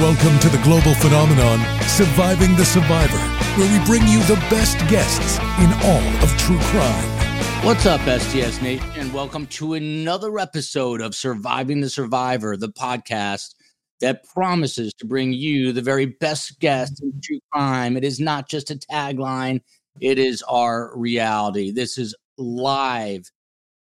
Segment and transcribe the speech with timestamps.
[0.00, 3.16] Welcome to the global phenomenon, Surviving the Survivor,
[3.56, 7.64] where we bring you the best guests in all of true crime.
[7.64, 13.54] What's up, STS Nation, and welcome to another episode of Surviving the Survivor, the podcast
[14.00, 17.96] that promises to bring you the very best guests in true crime.
[17.96, 19.60] It is not just a tagline,
[20.00, 21.70] it is our reality.
[21.70, 23.30] This is live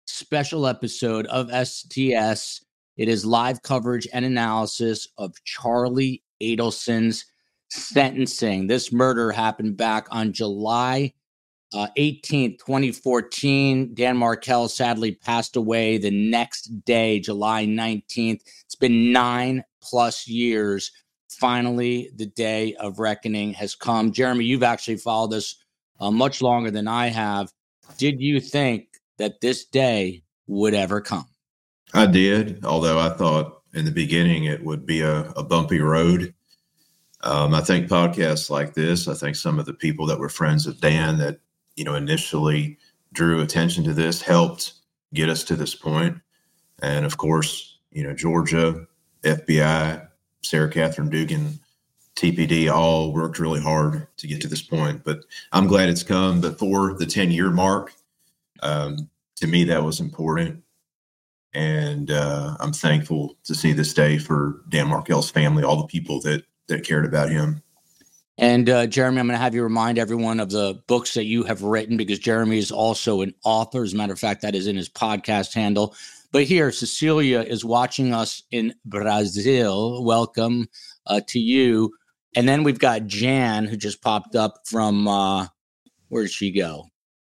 [0.07, 2.61] special episode of STS
[2.97, 7.25] it is live coverage and analysis of Charlie Adelson's
[7.71, 8.67] sentencing.
[8.67, 11.15] This murder happened back on July
[11.75, 13.95] uh, 18th, 2014.
[13.95, 18.41] Dan Markel sadly passed away the next day, July 19th.
[18.65, 20.93] It's been nine plus years.
[21.31, 24.13] Finally, the day of reckoning has come.
[24.13, 25.57] Jeremy, you've actually followed this
[25.99, 27.51] uh, much longer than I have.
[27.97, 31.27] Did you think that this day would ever come?
[31.95, 36.35] I did, although I thought in the beginning it would be a, a bumpy road.
[37.23, 40.67] Um, I think podcasts like this, I think some of the people that were friends
[40.67, 41.39] of Dan that,
[41.77, 42.79] you know, initially
[43.13, 44.75] drew attention to this helped
[45.15, 46.19] get us to this point.
[46.83, 48.87] And of course, you know, Georgia,
[49.23, 50.09] FBI,
[50.43, 51.61] Sarah Catherine Dugan,
[52.17, 55.05] TPD all worked really hard to get to this point.
[55.05, 55.21] But
[55.53, 57.93] I'm glad it's come before the 10 year mark.
[58.63, 60.63] Um, to me, that was important
[61.55, 66.21] and uh, I'm thankful to see this day for Dan Markel's family, all the people
[66.23, 67.63] that that cared about him.
[68.39, 71.45] And uh, Jeremy, I'm going to have you remind everyone of the books that you
[71.45, 73.83] have written because Jeremy is also an author.
[73.83, 75.95] As a matter of fact, that is in his podcast handle.
[76.33, 80.03] But here, Cecilia is watching us in Brazil.
[80.03, 80.69] Welcome
[81.07, 81.93] uh, to you.
[82.35, 85.49] And then we've got Jan, who just popped up from uh,
[86.09, 86.87] where did she go?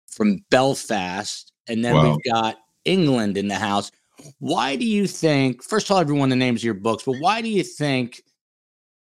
[0.09, 1.53] From Belfast.
[1.67, 2.11] And then wow.
[2.11, 3.91] we've got England in the house.
[4.39, 7.41] Why do you think, first of all, everyone the names of your books, but why
[7.41, 8.23] do you think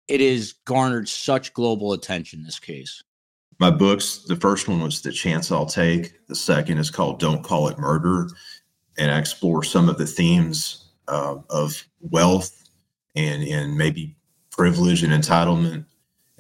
[0.08, 3.04] it has garnered such global attention, this case?
[3.60, 6.28] My books, the first one was The Chance I'll Take.
[6.28, 8.30] The second is called Don't Call It Murder.
[8.98, 12.70] And I explore some of the themes uh, of wealth
[13.16, 14.16] and, and maybe
[14.52, 15.86] privilege and entitlement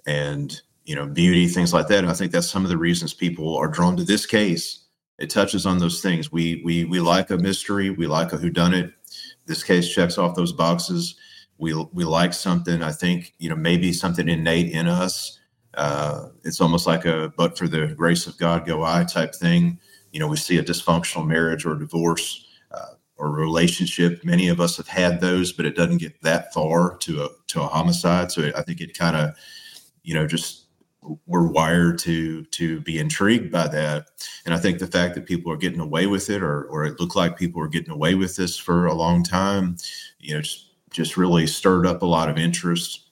[0.08, 3.14] and you know beauty things like that and i think that's some of the reasons
[3.14, 4.87] people are drawn to this case
[5.18, 6.32] it touches on those things.
[6.32, 7.90] We we we like a mystery.
[7.90, 8.94] We like a whodunit.
[9.46, 11.16] This case checks off those boxes.
[11.58, 12.84] We we like something.
[12.84, 15.40] I think you know maybe something innate in us.
[15.74, 19.80] Uh, it's almost like a but for the grace of God go I type thing.
[20.12, 24.24] You know, we see a dysfunctional marriage or divorce uh, or relationship.
[24.24, 27.62] Many of us have had those, but it doesn't get that far to a to
[27.62, 28.32] a homicide.
[28.32, 29.36] So I think it kind of,
[30.04, 30.67] you know, just
[31.26, 34.08] we're wired to to be intrigued by that.
[34.46, 37.00] And i think the fact that people are getting away with it or or it
[37.00, 39.78] looked like people were getting away with this for a long time
[40.20, 43.10] you know just just really stirred up a lot of interest.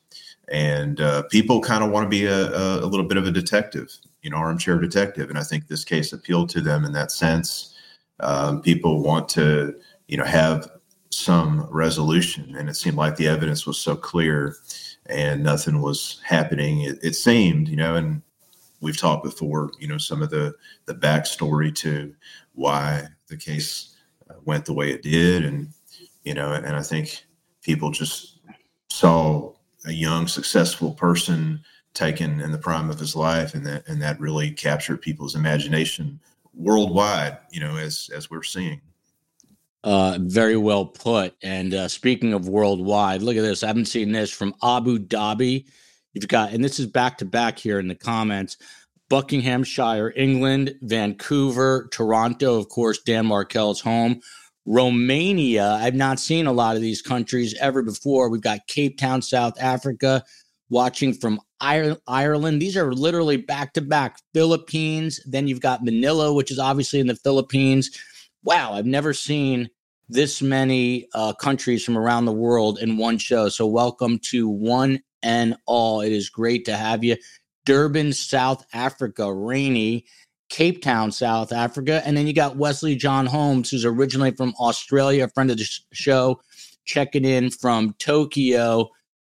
[0.48, 3.92] And uh, people kind of want to be a, a, little bit of a detective
[4.22, 5.30] you know armchair detective.
[5.30, 7.76] And i think this case appealed to them in that sense.
[8.20, 9.76] Um, people want to
[10.08, 10.70] you know have
[11.12, 12.56] some resolution.
[12.56, 14.56] And it seemed like the evidence was so clear
[15.08, 16.82] and nothing was happening.
[16.82, 18.22] It, it, seemed, you know, and
[18.82, 20.54] we've talked before, you know, some of the
[20.86, 22.14] the backstory to
[22.54, 23.96] why the case
[24.30, 25.70] uh, went the way it did, and
[26.24, 27.26] you know, and I think
[27.62, 28.40] people just
[28.90, 29.54] saw
[29.86, 34.20] a young, successful person taken in the prime of his life, and that and that
[34.20, 36.20] really captured people's imagination
[36.54, 38.82] worldwide, you know, as as we're seeing.
[39.86, 41.36] Uh, very well put.
[41.44, 43.62] And uh, speaking of worldwide, look at this.
[43.62, 45.66] I haven't seen this from Abu Dhabi.
[46.14, 48.58] You've got, and this is back to back here in the comments
[49.10, 54.22] Buckinghamshire, England, Vancouver, Toronto, of course, Dan Markel's home.
[54.66, 55.78] Romania.
[55.80, 58.30] I've not seen a lot of these countries ever before.
[58.30, 60.24] We've got Cape Town, South Africa,
[60.72, 62.60] watching from Ireland.
[62.60, 64.18] These are literally back to back.
[64.34, 65.20] Philippines.
[65.28, 67.92] Then you've got Manila, which is obviously in the Philippines.
[68.44, 69.70] Wow, I've never seen
[70.10, 73.50] this many uh, countries from around the world in one show.
[73.50, 76.02] So, welcome to one and all.
[76.02, 77.18] It is great to have you.
[77.66, 80.06] Durban, South Africa, rainy.
[80.50, 82.02] Cape Town, South Africa.
[82.06, 85.68] And then you got Wesley John Holmes, who's originally from Australia, a friend of the
[85.92, 86.40] show,
[86.86, 88.90] checking in from Tokyo.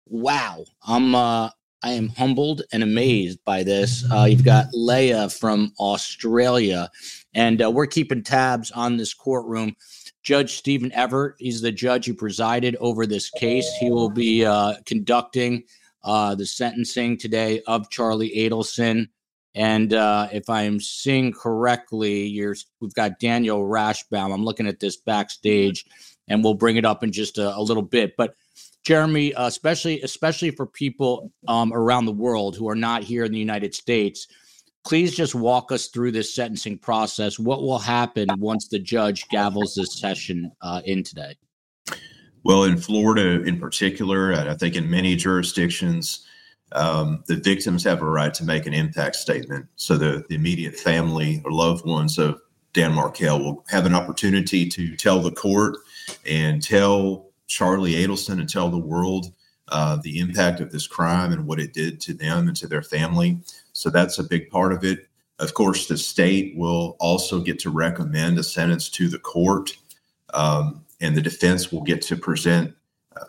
[0.08, 0.66] Wow.
[0.86, 1.50] I'm, uh,
[1.84, 4.06] I am humbled and amazed by this.
[4.12, 6.90] Uh, you've got Leah from Australia,
[7.34, 9.76] and uh, we're keeping tabs on this courtroom.
[10.24, 11.36] Judge Stephen Everett.
[11.38, 13.70] He's the judge who presided over this case.
[13.80, 15.64] He will be uh, conducting
[16.04, 19.10] uh, the sentencing today of Charlie Adelson.
[19.56, 22.42] And uh, if I'm seeing correctly,
[22.80, 24.34] we've got Daniel Rashbaum.
[24.34, 25.86] I'm looking at this backstage,
[26.28, 28.16] and we'll bring it up in just a, a little bit.
[28.18, 28.36] But
[28.84, 33.40] Jeremy, especially especially for people um, around the world who are not here in the
[33.40, 34.28] United States,
[34.86, 37.40] please just walk us through this sentencing process.
[37.40, 41.36] What will happen once the judge gavels this session uh, in today?
[42.44, 46.26] Well, in Florida in particular, and I think in many jurisdictions,
[46.74, 49.68] um, the victims have a right to make an impact statement.
[49.76, 52.42] So the, the immediate family or loved ones of
[52.74, 55.78] Dan Markel will have an opportunity to tell the court
[56.28, 59.32] and tell Charlie Adelson and tell the world
[59.70, 62.82] uh, the impact of this crime and what it did to them and to their
[62.82, 63.40] family.
[63.74, 65.08] So that's a big part of it.
[65.40, 69.76] Of course, the state will also get to recommend a sentence to the court,
[70.34, 72.74] um, and the defense will get to present
[73.18, 73.26] uh,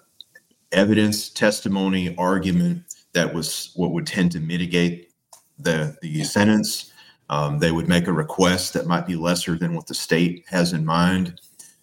[0.70, 5.10] evidence, testimony, argument that was what would tend to mitigate
[5.58, 6.92] the the sentence.
[7.30, 10.74] Um, they would make a request that might be lesser than what the state has
[10.74, 11.40] in mind.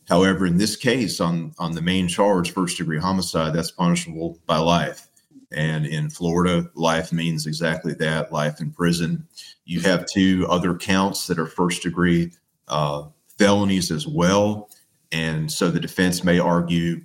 [0.08, 4.58] However, in this case, on on the main charge, first degree homicide, that's punishable by
[4.58, 5.08] life.
[5.51, 9.27] And in Florida, life means exactly that life in prison.
[9.65, 12.31] You have two other counts that are first degree
[12.68, 13.03] uh,
[13.38, 14.69] felonies as well.
[15.12, 17.01] And so the defense may argue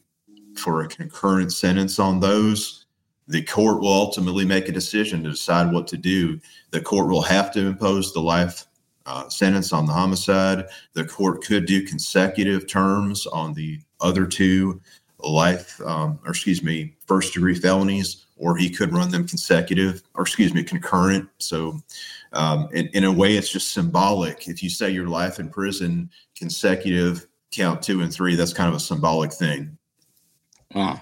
[0.56, 2.86] for a concurrent sentence on those.
[3.28, 6.40] The court will ultimately make a decision to decide what to do.
[6.70, 8.66] The court will have to impose the life
[9.06, 10.66] uh, sentence on the homicide.
[10.92, 14.80] The court could do consecutive terms on the other two
[15.20, 20.22] life, um, or excuse me, first degree felonies, or he could run them consecutive, or
[20.22, 21.28] excuse me, concurrent.
[21.38, 21.80] So,
[22.32, 24.46] um, in, in a way, it's just symbolic.
[24.46, 28.74] If you say your life in prison consecutive, count two and three, that's kind of
[28.74, 29.78] a symbolic thing.
[30.74, 30.98] Uh,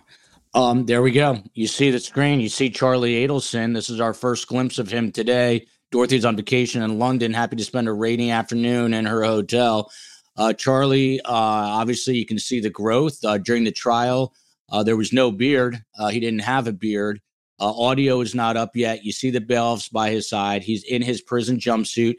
[0.54, 1.42] um, there we go.
[1.54, 2.38] You see the screen.
[2.40, 3.74] You see Charlie Adelson.
[3.74, 5.66] This is our first glimpse of him today.
[5.90, 9.90] Dorothy's on vacation in London, happy to spend a rainy afternoon in her hotel.
[10.36, 14.34] Uh, Charlie, uh, obviously, you can see the growth uh, during the trial.
[14.70, 15.82] Uh, there was no beard.
[15.96, 17.20] Uh, he didn't have a beard.
[17.60, 19.04] Uh, audio is not up yet.
[19.04, 20.62] You see the bailiffs by his side.
[20.62, 22.16] He's in his prison jumpsuit.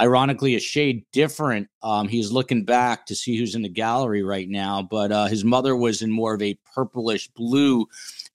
[0.00, 1.68] Ironically, a shade different.
[1.82, 5.76] Um, he's looking back to see who's in the gallery right now, but his mother
[5.76, 7.86] was in more of a purplish blue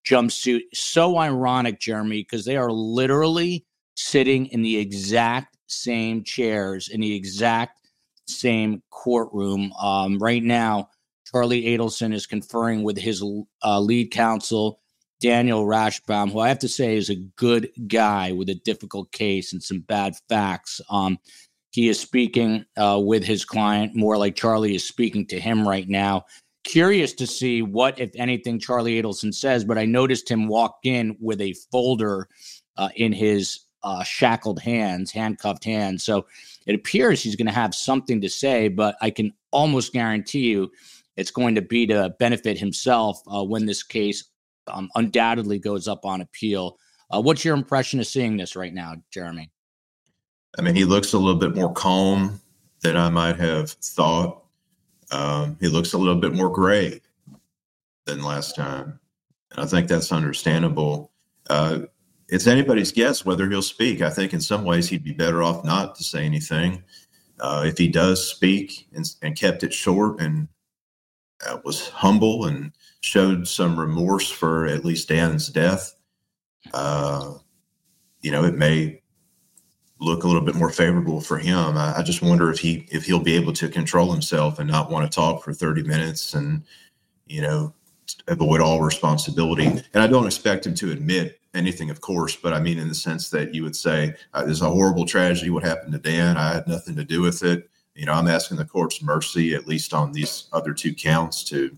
[0.06, 0.62] jumpsuit.
[0.74, 7.16] So ironic, Jeremy, because they are literally sitting in the exact same chairs in the
[7.16, 7.80] exact
[8.28, 9.74] same courtroom.
[9.74, 10.90] Um, right now,
[11.30, 13.24] Charlie Adelson is conferring with his
[13.64, 14.80] uh, lead counsel,
[15.20, 19.54] Daniel Rashbaum, who I have to say is a good guy with a difficult case
[19.54, 20.80] and some bad facts.
[20.90, 21.18] Um,
[21.72, 25.88] he is speaking uh, with his client more like Charlie is speaking to him right
[25.88, 26.26] now.
[26.64, 31.16] Curious to see what, if anything, Charlie Adelson says, but I noticed him walk in
[31.20, 32.28] with a folder
[32.78, 36.04] uh, in his uh, shackled hands, handcuffed hands.
[36.04, 36.26] So
[36.66, 40.72] it appears he's going to have something to say, but I can almost guarantee you
[41.16, 44.26] it's going to be to benefit himself uh, when this case
[44.68, 46.78] um, undoubtedly goes up on appeal.
[47.10, 49.52] Uh, what's your impression of seeing this right now, Jeremy?
[50.58, 52.40] I mean, he looks a little bit more calm
[52.82, 54.44] than I might have thought.
[55.12, 57.02] Um, he looks a little bit more gray
[58.06, 59.00] than last time.
[59.52, 61.12] And I think that's understandable.
[61.50, 61.82] Uh,
[62.30, 64.02] it's anybody's guess whether he'll speak.
[64.02, 66.84] I think in some ways he'd be better off not to say anything.
[67.40, 70.48] Uh, if he does speak and, and kept it short and
[71.48, 72.72] uh, was humble and
[73.08, 75.96] showed some remorse for at least Dan's death,
[76.74, 77.34] uh,
[78.22, 79.02] you know, it may
[80.00, 81.78] look a little bit more favorable for him.
[81.78, 84.92] I, I, just wonder if he if he'll be able to control himself and not
[84.92, 86.64] want to talk for 30 minutes and
[87.26, 87.74] you know
[88.28, 89.66] avoid all responsibility.
[89.66, 92.96] And I don't expect him to admit anything, of course, but I mean in the
[92.96, 95.50] sense that you would say, uh, "There's a horrible tragedy.
[95.50, 96.38] What happened to Dan?
[96.38, 99.68] I had nothing to do with it." You know, I'm asking the court's mercy, at
[99.68, 101.76] least on these other two counts, to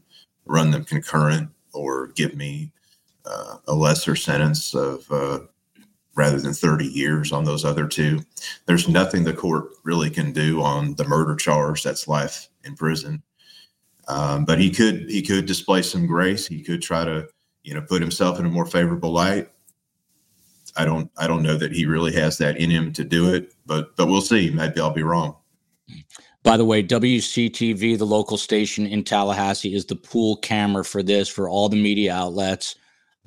[0.50, 2.72] run them concurrent or give me
[3.26, 5.40] uh, a lesser sentence of uh,
[6.16, 8.20] rather than 30 years on those other two.
[8.66, 11.84] There's nothing the court really can do on the murder charge.
[11.84, 13.22] That's life in prison.
[14.08, 16.48] Um, but he could he could display some grace.
[16.48, 17.28] He could try to
[17.64, 19.50] you know put himself in a more favorable light.
[20.76, 23.54] I don't I don't know that he really has that in him to do it,
[23.68, 24.50] but but we'll see.
[24.50, 25.36] Maybe I'll be wrong.
[26.44, 31.28] By the way, WCTV, the local station in Tallahassee, is the pool camera for this
[31.28, 32.76] for all the media outlets.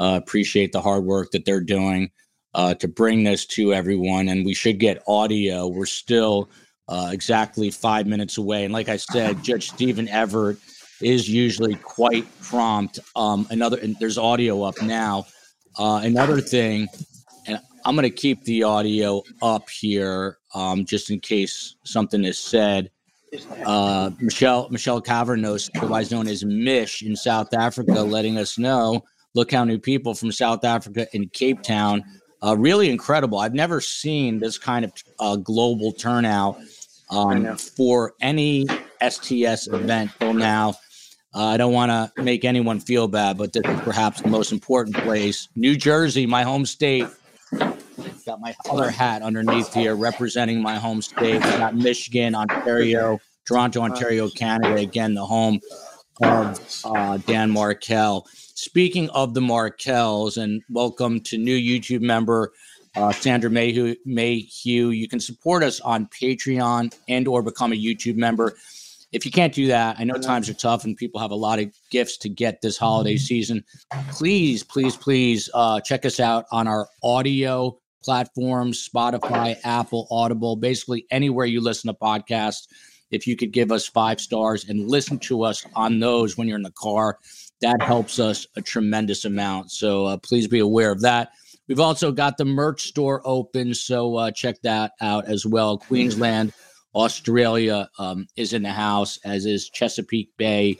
[0.00, 2.10] Uh, appreciate the hard work that they're doing
[2.54, 5.68] uh, to bring this to everyone, and we should get audio.
[5.68, 6.50] We're still
[6.88, 10.56] uh, exactly five minutes away, and like I said, Judge Stephen Everett
[11.02, 12.98] is usually quite prompt.
[13.14, 15.26] Um, another, and there's audio up now.
[15.78, 16.88] Uh, another thing
[17.46, 22.38] and I'm going to keep the audio up here um, just in case something is
[22.38, 22.90] said.
[23.64, 29.02] Uh, Michelle Michelle Cavernos, otherwise known as Mish in South Africa, letting us know
[29.34, 32.04] Look how many people from South Africa in Cape Town.
[32.44, 33.38] Uh, really incredible.
[33.38, 36.58] I've never seen this kind of uh, global turnout
[37.10, 38.66] um, for any
[39.00, 40.74] STS event till now.
[41.34, 44.52] Uh, I don't want to make anyone feel bad, but this is perhaps the most
[44.52, 45.48] important place.
[45.56, 47.06] New Jersey, my home state.
[48.26, 51.40] Got my other hat underneath here representing my home state.
[51.40, 54.76] Got Michigan, Ontario, Toronto, Ontario, Canada.
[54.76, 55.60] Again, the home
[56.22, 58.26] of uh, Dan Markel.
[58.54, 62.52] Speaking of the Markels, and welcome to new YouTube member
[62.94, 64.90] uh, Sandra Mayhew, Mayhew.
[64.90, 68.54] You can support us on Patreon and or become a YouTube member.
[69.12, 71.58] If you can't do that, I know times are tough and people have a lot
[71.58, 73.62] of gifts to get this holiday season.
[74.10, 81.06] Please, please, please uh, check us out on our audio platforms Spotify, Apple, Audible, basically
[81.10, 82.66] anywhere you listen to podcasts.
[83.10, 86.56] If you could give us five stars and listen to us on those when you're
[86.56, 87.18] in the car,
[87.60, 89.70] that helps us a tremendous amount.
[89.70, 91.32] So uh, please be aware of that.
[91.68, 95.78] We've also got the merch store open, so uh, check that out as well.
[95.78, 96.52] Queensland,
[96.94, 100.78] Australia um, is in the house, as is Chesapeake Bay,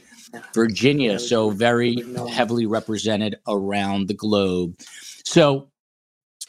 [0.55, 1.19] Virginia.
[1.19, 4.79] So very heavily represented around the globe.
[5.25, 5.71] So,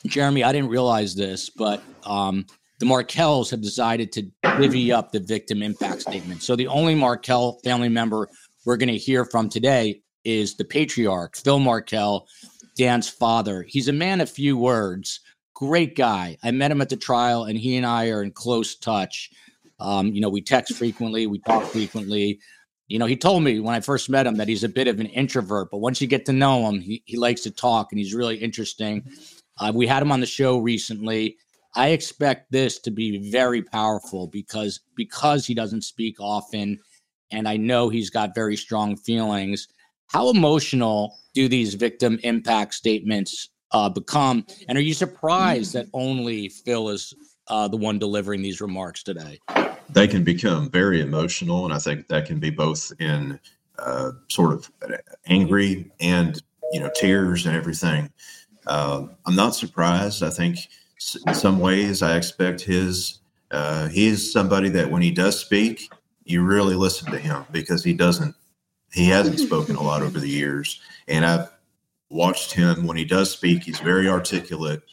[0.05, 2.45] Jeremy, I didn't realize this, but um,
[2.79, 4.24] the Markels have decided to
[4.60, 6.43] divvy up the victim impact statement.
[6.43, 8.29] So the only Markel family member
[8.65, 12.27] we're going to hear from today is the patriarch, Phil Markel,
[12.77, 13.63] Dan's father.
[13.67, 15.19] He's a man of few words,
[15.53, 16.38] great guy.
[16.43, 19.29] I met him at the trial, and he and I are in close touch.
[19.79, 22.39] Um, you know, we text frequently, we talk frequently.
[22.88, 25.00] You know, he told me when I first met him that he's a bit of
[25.00, 28.00] an introvert, but once you get to know him, he, he likes to talk and
[28.00, 29.03] he's really interesting.
[29.60, 31.38] Uh, we had him on the show recently.
[31.75, 36.79] I expect this to be very powerful because because he doesn't speak often,
[37.31, 39.67] and I know he's got very strong feelings.
[40.07, 44.45] How emotional do these victim impact statements uh, become?
[44.67, 47.13] And are you surprised that only Phil is
[47.48, 49.39] uh, the one delivering these remarks today?
[49.89, 53.39] They can become very emotional, and I think that can be both in
[53.79, 54.72] uh, sort of
[55.25, 56.41] angry and
[56.72, 58.12] you know tears and everything.
[58.67, 60.24] Uh, I'm not surprised.
[60.24, 60.58] I think
[61.27, 63.20] in some ways I expect his.
[63.51, 65.91] Uh, he is somebody that when he does speak,
[66.24, 68.36] you really listen to him because he doesn't
[68.93, 71.50] he hasn't spoken a lot over the years, and I've
[72.10, 73.63] watched him when he does speak.
[73.63, 74.84] He's very articulate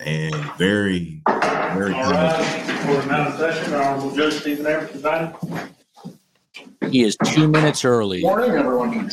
[0.00, 1.92] and very, very.
[1.92, 2.44] All right,
[2.86, 5.34] for the session, Honorable Judge Stephen Everett presiding.
[6.90, 8.22] He is two minutes early.
[8.22, 9.10] Morning, everyone.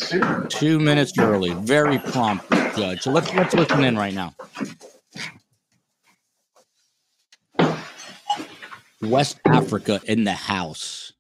[0.48, 1.52] Two minutes early.
[1.54, 3.02] Very prompt, Judge.
[3.02, 4.36] So let's let's listen in right now.
[9.02, 11.14] West Africa in the house.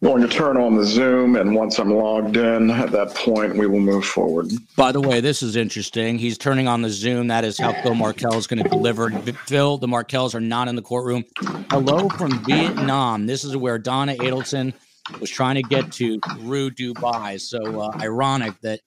[0.00, 3.66] Going to turn on the Zoom, and once I'm logged in, at that point, we
[3.66, 4.46] will move forward.
[4.76, 6.18] By the way, this is interesting.
[6.18, 7.26] He's turning on the Zoom.
[7.26, 9.10] That is how Phil Markel is going to deliver.
[9.10, 11.24] Phil, the Markels are not in the courtroom.
[11.70, 13.26] Hello from Vietnam.
[13.26, 14.72] This is where Donna Adelson
[15.20, 17.40] was trying to get to through Dubai.
[17.40, 18.80] So uh, ironic that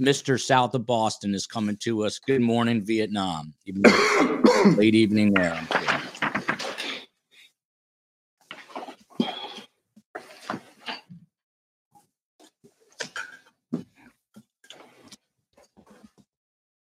[0.00, 0.40] Mr.
[0.40, 2.18] South of Boston is coming to us.
[2.18, 3.54] Good morning, Vietnam.
[4.76, 5.60] late evening there.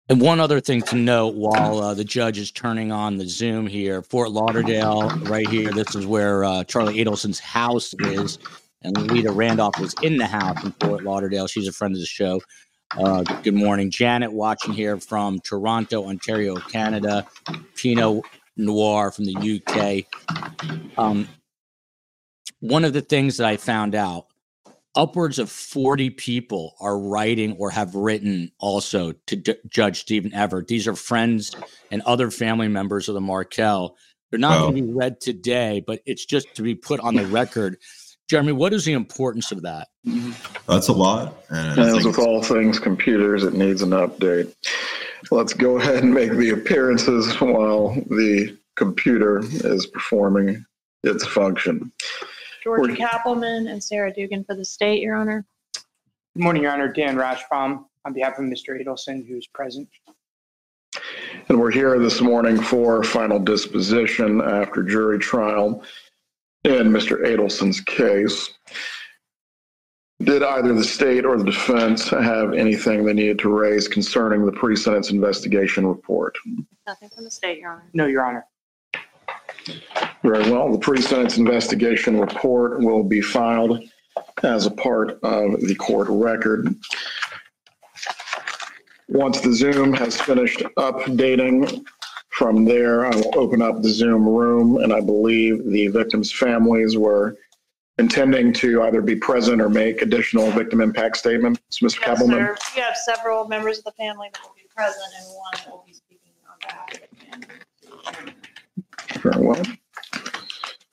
[0.07, 3.65] And one other thing to note while uh, the judge is turning on the Zoom
[3.65, 8.37] here, Fort Lauderdale, right here, this is where uh, Charlie Adelson's house is.
[8.83, 11.47] And Lita Randolph was in the house in Fort Lauderdale.
[11.47, 12.39] She's a friend of the show.
[12.95, 13.89] Uh, good morning.
[13.89, 17.25] Janet watching here from Toronto, Ontario, Canada.
[17.75, 18.23] Pinot
[18.57, 20.99] Noir from the UK.
[20.99, 21.27] Um,
[22.59, 24.27] one of the things that I found out
[24.95, 30.67] upwards of 40 people are writing or have written also to D- Judge Stephen Everett.
[30.67, 31.55] These are friends
[31.91, 33.97] and other family members of the Markel.
[34.31, 34.85] They're not going to oh.
[34.85, 37.77] be read today, but it's just to be put on the record.
[38.27, 39.89] Jeremy, what is the importance of that?
[40.67, 41.35] That's a lot.
[41.49, 44.53] And As with all things computers, it needs an update.
[45.29, 50.65] Let's go ahead and make the appearances while the computer is performing
[51.03, 51.91] its function.
[52.65, 55.45] Georgia Cappleman and Sarah Dugan for the state, Your Honor.
[56.35, 56.91] Good morning, Your Honor.
[56.91, 58.81] Dan Rashbaum on behalf of Mr.
[58.81, 59.87] Adelson, who's present.
[61.47, 65.83] And we're here this morning for final disposition after jury trial
[66.63, 67.23] in Mr.
[67.23, 68.55] Adelson's case.
[70.23, 74.51] Did either the state or the defense have anything they needed to raise concerning the
[74.51, 76.35] pre-sentence investigation report?
[76.87, 77.89] Nothing from the state, Your Honor.
[77.93, 78.47] No, Your Honor.
[80.23, 80.71] Very well.
[80.71, 83.83] The pre-sentence investigation report will be filed
[84.43, 86.75] as a part of the court record.
[89.09, 91.85] Once the Zoom has finished updating,
[92.35, 96.97] from there, I will open up the Zoom room, and I believe the victims' families
[96.97, 97.37] were
[97.97, 101.61] intending to either be present or make additional victim impact statements.
[101.81, 101.81] Mr.
[101.81, 102.37] Yes, Cappleman?
[102.37, 102.57] sir.
[102.75, 105.85] You have several members of the family that will be present and one that will
[105.87, 108.34] be speaking on behalf of the family.
[109.21, 109.63] Very well.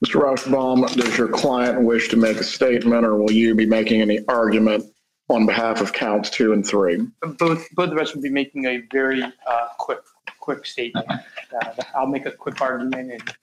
[0.05, 0.21] Mr.
[0.21, 4.21] Rashbaum, does your client wish to make a statement, or will you be making any
[4.27, 4.85] argument
[5.29, 7.07] on behalf of counts two and three?
[7.39, 10.01] Both, both of us will be making a very uh, quick,
[10.41, 11.07] quick statement.
[11.09, 13.35] Uh, I'll make a quick argument and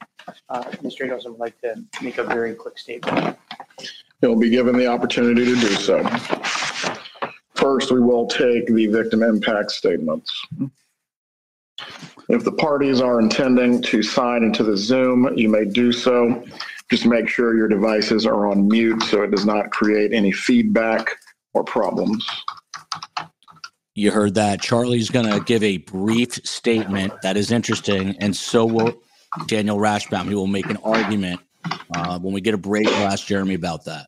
[0.50, 1.08] uh, Mr.
[1.08, 3.38] Adelson would like to make a very quick statement.
[4.22, 6.04] He'll be given the opportunity to do so.
[7.56, 10.32] First, we will take the victim impact statements.
[12.30, 16.46] If the parties are intending to sign into the Zoom, you may do so.
[16.92, 21.10] Just make sure your devices are on mute so it does not create any feedback
[21.54, 22.24] or problems.
[23.96, 24.62] You heard that.
[24.62, 28.94] Charlie's going to give a brief statement that is interesting, and so will
[29.48, 30.30] Daniel Rashbaum.
[30.30, 31.42] He will make an argument.
[31.94, 34.08] Uh, when we get a break, we'll ask Jeremy about that.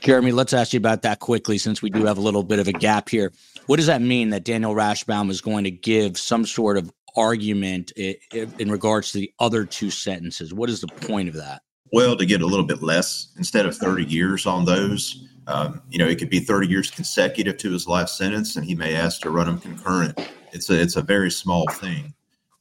[0.00, 2.68] Jeremy, let's ask you about that quickly since we do have a little bit of
[2.68, 3.32] a gap here.
[3.66, 7.90] What does that mean that Daniel Rashbaum is going to give some sort of argument
[7.92, 10.54] in regards to the other two sentences?
[10.54, 11.62] What is the point of that?
[11.92, 15.98] Well, to get a little bit less instead of 30 years on those, um, you
[15.98, 19.22] know, it could be 30 years consecutive to his life sentence, and he may ask
[19.22, 20.18] to run them concurrent.
[20.52, 22.12] It's a it's a very small thing,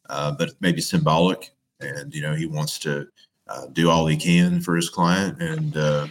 [0.10, 1.52] uh, but maybe symbolic.
[1.82, 3.08] And you know, he wants to
[3.48, 6.08] uh, do all he can for his client, and uh,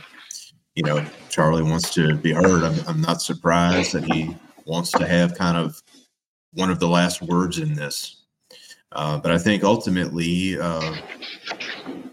[0.77, 2.63] you know, Charlie wants to be heard.
[2.63, 5.83] I'm, I'm not surprised that he wants to have kind of
[6.53, 8.23] one of the last words in this.
[8.93, 10.95] Uh, but I think ultimately, uh,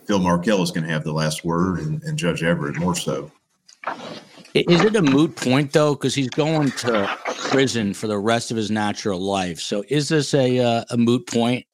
[0.05, 3.31] Phil Markel is going to have the last word, and, and Judge Everett more so.
[4.53, 5.93] Is it a moot point though?
[5.93, 9.59] Because he's going to prison for the rest of his natural life.
[9.59, 11.65] So is this a uh, a moot point?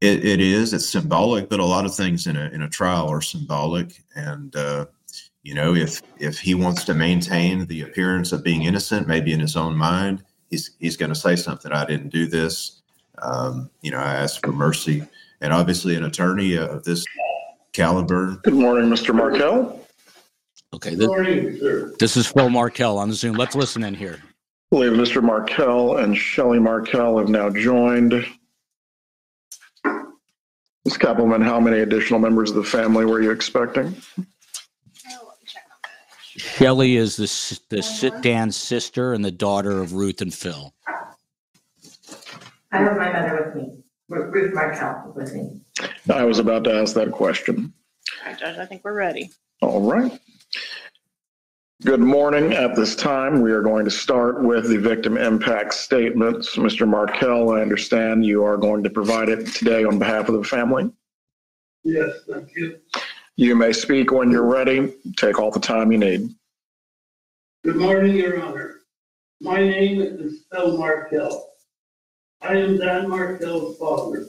[0.00, 0.72] It, it is.
[0.72, 4.02] It's symbolic, but a lot of things in a in a trial are symbolic.
[4.14, 4.86] And uh,
[5.46, 9.38] you know, if if he wants to maintain the appearance of being innocent, maybe in
[9.38, 11.70] his own mind, he's he's going to say something.
[11.70, 12.82] I didn't do this.
[13.22, 15.04] Um, you know, I asked for mercy,
[15.40, 17.04] and obviously, an attorney of this
[17.72, 19.14] caliber Good morning, Mr.
[19.14, 19.86] Markel.
[20.74, 21.94] Okay, this, Morning, sir.
[22.00, 23.36] this is Phil Markel on the Zoom.
[23.36, 24.18] Let's listen in here.
[24.20, 24.28] I
[24.70, 25.22] believe Mr.
[25.22, 28.12] Markel and Shelley Markel have now joined.
[30.84, 30.98] Ms.
[30.98, 33.94] Cappleman, how many additional members of the family were you expecting?
[35.08, 36.25] Oh, let me check on that.
[36.36, 37.88] Shelley is the s- the uh-huh.
[37.88, 40.72] sit Dan's sister and the daughter of Ruth and Phil.
[42.72, 45.60] I have my mother with me, Ru- Ruth Markel with me.
[46.12, 47.72] I was about to ask that question.
[48.24, 49.30] All right, Judge, I think we're ready.
[49.62, 50.18] All right.
[51.84, 52.52] Good morning.
[52.54, 56.56] At this time, we are going to start with the victim impact statements.
[56.56, 56.88] Mr.
[56.88, 60.90] Markel, I understand you are going to provide it today on behalf of the family.
[61.84, 62.78] Yes, thank you.
[63.38, 64.94] You may speak when you're ready.
[65.18, 66.34] Take all the time you need.
[67.64, 68.76] Good morning, Your Honor.
[69.42, 71.46] My name is Phil Markel.
[72.40, 74.28] I am Dan Markel's father.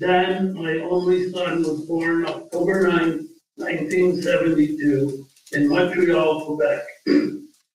[0.00, 6.82] Dan, my only son, was born October 9, 1972, in Montreal, Quebec.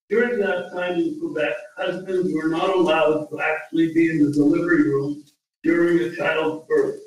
[0.10, 4.90] During that time in Quebec, husbands were not allowed to actually be in the delivery
[4.90, 5.24] room
[5.64, 7.00] during a child's birth.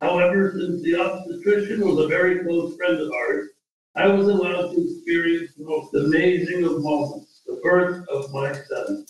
[0.00, 3.48] However, since the obstetrician was a very close friend of ours,
[3.94, 9.06] I was allowed to experience the most amazing of moments, the birth of my son.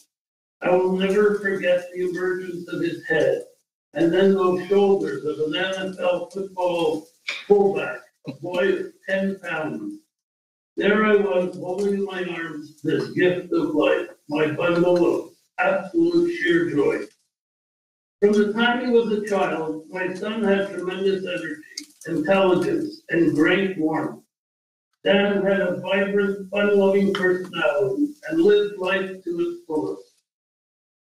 [0.62, 3.44] I will never forget the emergence of his head
[3.96, 7.08] and then those shoulders of an NFL football
[7.46, 10.00] fullback, a boy of 10 pounds.
[10.76, 16.30] There I was holding in my arms this gift of life, my bundle of absolute
[16.36, 17.06] sheer joy.
[18.20, 21.62] From the time he was a child, my son had tremendous energy,
[22.06, 24.22] intelligence, and great warmth.
[25.04, 30.02] Dan had a vibrant, fun-loving personality and lived life to its fullest.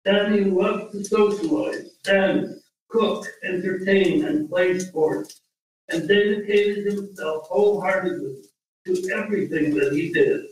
[0.06, 5.41] Danny loved to socialize, dance, cook, entertain, and play sports,
[5.89, 8.38] and dedicated himself wholeheartedly
[8.86, 10.45] to everything that he did.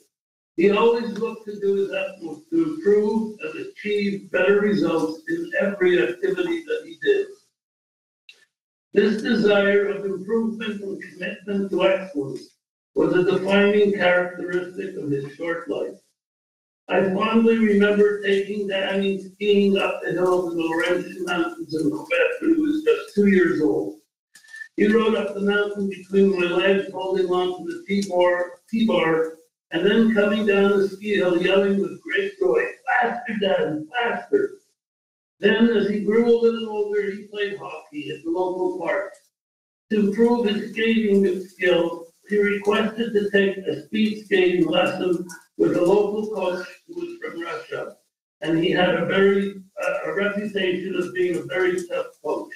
[0.60, 6.06] He always looked to do his utmost to improve and achieve better results in every
[6.06, 7.28] activity that he did.
[8.92, 12.58] This desire of improvement and commitment to excellence
[12.94, 15.96] was a defining characteristic of his short life.
[16.90, 22.42] I fondly remember taking Danny skiing up the hills in the Laurentian Mountains in Quebec
[22.42, 23.96] when he was just two years old.
[24.76, 29.39] He rode up the mountain between my legs, holding on to the T-bar, T-bar,
[29.72, 34.52] and then coming down the ski hill yelling with great joy, faster, Dad, faster.
[35.40, 39.14] Then, as he grew a little older, he played hockey at the local park.
[39.92, 45.28] To improve his skating skills, he requested to take a speed skating lesson
[45.58, 47.96] with a local coach who was from Russia.
[48.42, 52.54] And he had a very, uh, a reputation as being a very tough coach.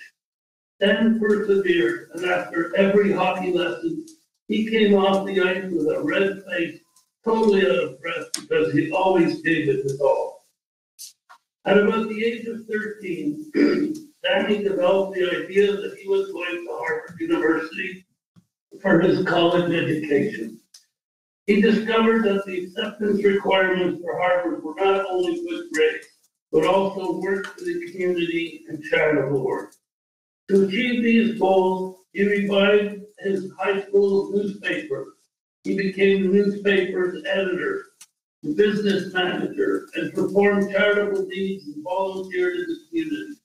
[0.79, 4.05] Dan persevered, and after every hockey lesson,
[4.47, 6.79] he came off the ice with a red face,
[7.23, 10.45] totally out of breath because he always gave it his all.
[11.65, 13.51] At about the age of 13,
[14.23, 18.05] Danny developed the idea that he was going to Harvard University
[18.81, 20.59] for his college education.
[21.47, 26.07] He discovered that the acceptance requirements for Harvard were not only good grades,
[26.51, 29.73] but also work for the community and charitable work.
[30.49, 35.17] To achieve these goals, he revived his high school newspaper.
[35.63, 37.85] He became the newspaper's editor,
[38.41, 43.39] the business manager, and performed charitable deeds and volunteered in the community.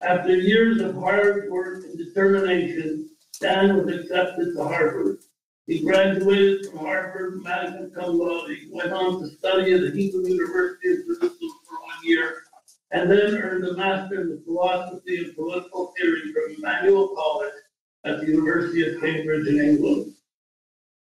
[0.00, 3.10] After years of hard work and determination,
[3.40, 5.18] Dan was accepted to Harvard.
[5.66, 10.92] He graduated from Harvard magna cum laude, went on to study at the Hebrew University
[10.92, 12.44] of Jerusalem for one year,
[12.90, 17.52] and then earned a master in philosophy and political theory from Emmanuel College
[18.04, 20.14] at the University of Cambridge in England.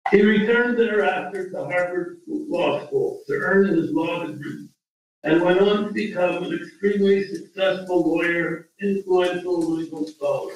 [0.09, 4.67] He returned thereafter to Harvard Law School to earn his law degree
[5.23, 10.53] and went on to become an extremely successful lawyer, influential legal scholar.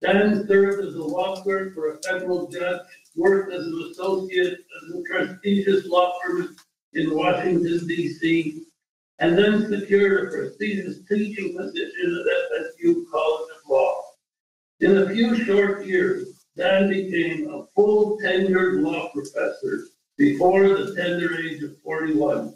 [0.00, 2.80] Dan served as a law clerk for a federal judge,
[3.14, 6.56] worked as an associate at a prestigious law firm
[6.94, 8.62] in Washington, D.C.,
[9.18, 14.02] and then secured a prestigious teaching position at FSU College of Law.
[14.80, 19.84] In a few short years, Dan became a full tenured law professor
[20.18, 22.54] before the tender age of 41,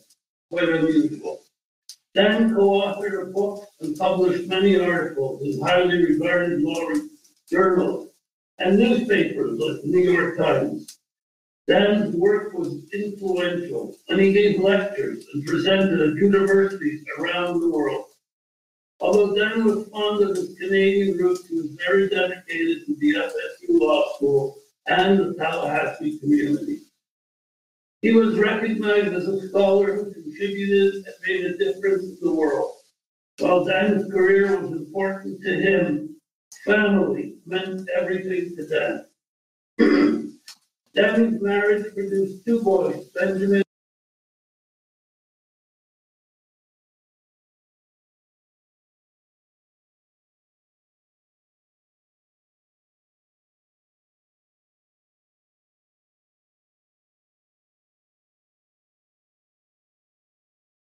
[0.50, 1.42] quite unusual.
[2.14, 6.88] Dan co-authored a book and published many articles in highly regarded law
[7.50, 8.10] journals
[8.58, 10.98] and newspapers like the New York Times.
[11.68, 18.04] Dan's work was influential, and he gave lectures and presented at universities around the world.
[19.00, 23.16] Although Dan was fond of his Canadian roots, he was very dedicated to the
[23.68, 26.80] Law School and the Tallahassee community.
[28.02, 32.72] He was recognized as a scholar who contributed and made a difference in the world.
[33.38, 36.16] While Dan's career was important to him,
[36.64, 39.04] family meant everything to
[39.78, 40.38] Dan.
[40.94, 43.62] Dan's marriage produced two boys, Benjamin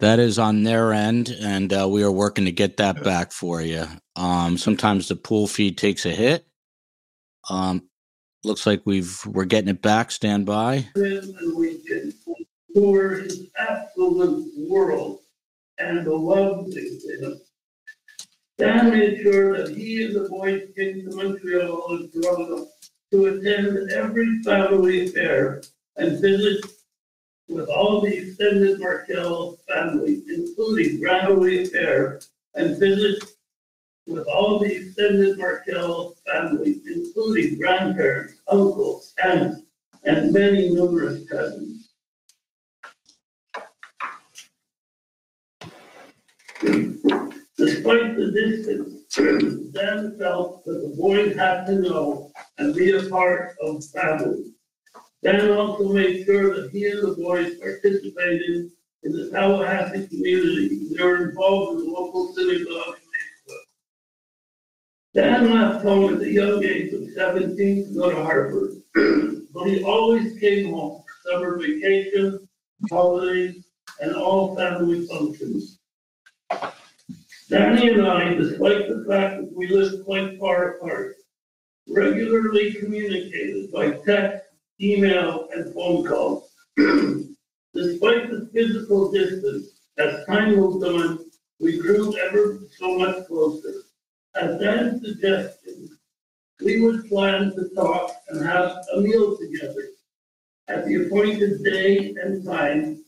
[0.05, 3.59] That is on their end, and uh, we are working to get that back for
[3.59, 3.87] you.
[4.15, 6.45] Um, sometimes the pool feed takes a hit.
[7.49, 7.89] Um,
[8.43, 10.11] looks like we've we're getting it back.
[10.11, 10.87] Stand by.
[10.93, 12.13] and we can
[12.75, 15.21] tour his absolute world
[15.79, 17.41] and the love him.
[18.59, 22.67] Dan made sure that he and the boys came to Montreal and Toronto
[23.11, 25.63] to attend every family affair
[25.95, 26.63] and visit
[27.47, 32.19] with all the extended Markel family, including Granaway Affair,
[32.55, 33.23] and visit
[34.07, 39.61] with all the extended Markel family, including grandparents, uncles, aunts,
[40.03, 41.89] and many numerous cousins.
[47.57, 49.15] Despite the distance,
[49.73, 54.54] Dan felt that the boys had to know and be a part of family.
[55.25, 58.69] Dan also made sure that he and the boys participated
[59.01, 60.93] in the Tallahassee community.
[60.95, 62.97] They were involved in the local synagogue.
[65.15, 68.73] Dan left home at the young age of 17 to go to Harvard,
[69.51, 72.47] but he always came home for summer vacation,
[72.91, 73.65] holidays,
[74.01, 75.79] and all family functions.
[77.49, 81.15] Danny and I, despite the fact that we lived quite far apart,
[81.87, 84.44] regularly communicated by text
[84.81, 86.51] email, and phone calls.
[86.77, 91.25] Despite the physical distance, as time moved on,
[91.59, 93.83] we grew ever so much closer.
[94.35, 95.89] At Dan suggestion,
[96.63, 99.89] we would plan to talk and have a meal together.
[100.67, 103.03] At the appointed day and time,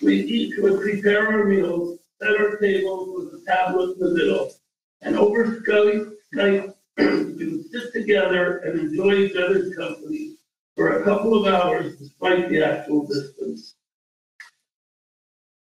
[0.00, 4.52] we each would prepare our meals, set our tables with a tablet in the middle,
[5.02, 10.31] and over Skype, Skype we would sit together and enjoy each other's company
[10.76, 13.74] for a couple of hours despite the actual distance.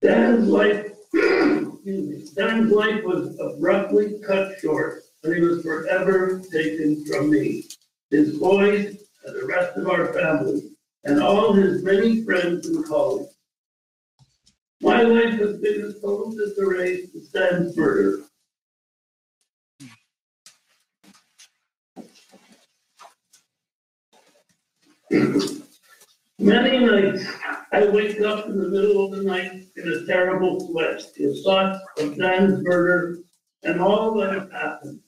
[0.02, 7.66] Dan's life, Dan's life was abruptly cut short, and he was forever taken from me,
[8.10, 10.72] his boys, and the rest of our family,
[11.04, 13.36] and all his many friends and colleagues.
[14.82, 18.24] My life has been a total disarray since Dan's murder.
[25.12, 27.26] Many nights,
[27.74, 31.80] I wake up in the middle of the night in a terrible sweat, the thoughts
[32.00, 33.19] of Dan's murder
[33.63, 35.02] and all that have happened.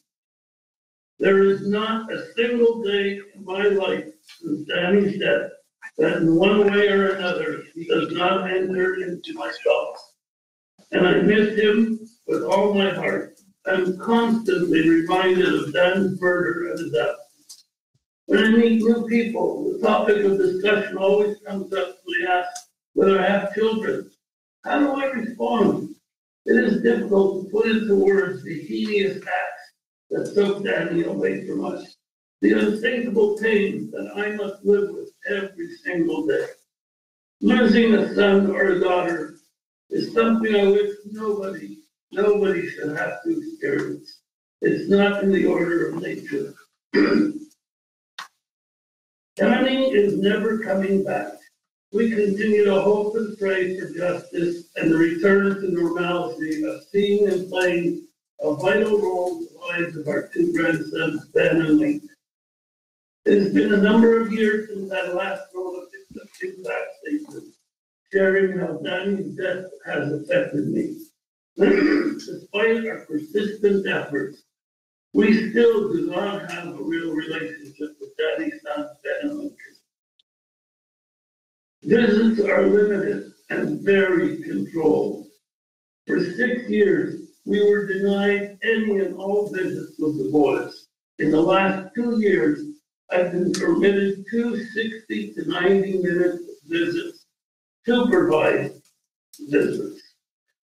[1.19, 5.51] There is not a single day in my life since Danny's death
[5.97, 10.15] that in one way or another, he does not enter into my thoughts.
[10.91, 13.39] And I miss him with all my heart.
[13.65, 17.22] I'm constantly reminded of Dan's murder and his absence.
[18.27, 22.67] When I meet new people, the topic of discussion always comes up when I ask
[22.93, 24.09] whether I have children.
[24.63, 25.95] How do I respond?
[26.45, 29.73] It is difficult to put into words the heinous acts
[30.09, 31.97] that took Danny away from us,
[32.41, 36.47] the unthinkable pain that I must live with every single day.
[37.41, 39.35] Losing a son or a daughter
[39.89, 41.79] is something I wish nobody,
[42.13, 44.21] nobody should have to experience.
[44.61, 46.53] It's not in the order of nature.
[49.35, 51.33] Danny is never coming back.
[51.91, 57.27] We continue to hope and pray for justice and the return to normalcy of seeing
[57.27, 58.07] and playing
[58.41, 62.03] a vital role in the lives of our two grandsons, Ben and Link.
[63.25, 67.55] It has been a number of years since I last wrote a feedback statement,
[68.11, 70.97] sharing how Danny's death has affected me.
[71.57, 74.43] Despite our persistent efforts,
[75.13, 77.92] we still do not have a real relationship
[81.83, 85.27] Visits are limited and very controlled.
[86.07, 90.87] For six years, we were denied any and all visits with the boys.
[91.19, 92.63] In the last two years,
[93.11, 97.25] I've been permitted two 60 to 90 minute visits,
[97.85, 98.81] supervised
[99.49, 100.01] visits.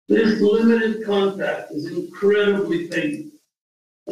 [0.08, 3.40] This limited contact is incredibly painful.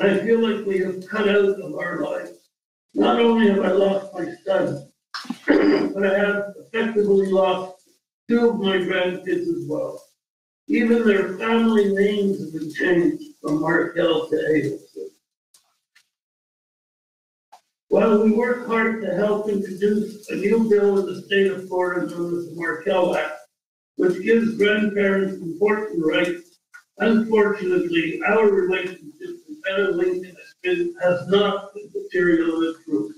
[0.01, 2.42] I feel like we have cut out of our lives.
[2.95, 4.87] Not only have I lost my son,
[5.93, 7.89] but I have effectively lost
[8.29, 10.01] two of my grandkids as well.
[10.67, 15.09] Even their family names have been changed from Markel to Adelson.
[17.89, 22.07] While we work hard to help introduce a new bill in the state of Florida
[22.07, 23.39] known as the Markel Act,
[23.97, 26.59] which gives grandparents important rights,
[26.99, 29.97] unfortunately, our relationship with Ben and
[30.63, 33.15] Lincoln has not been material improved.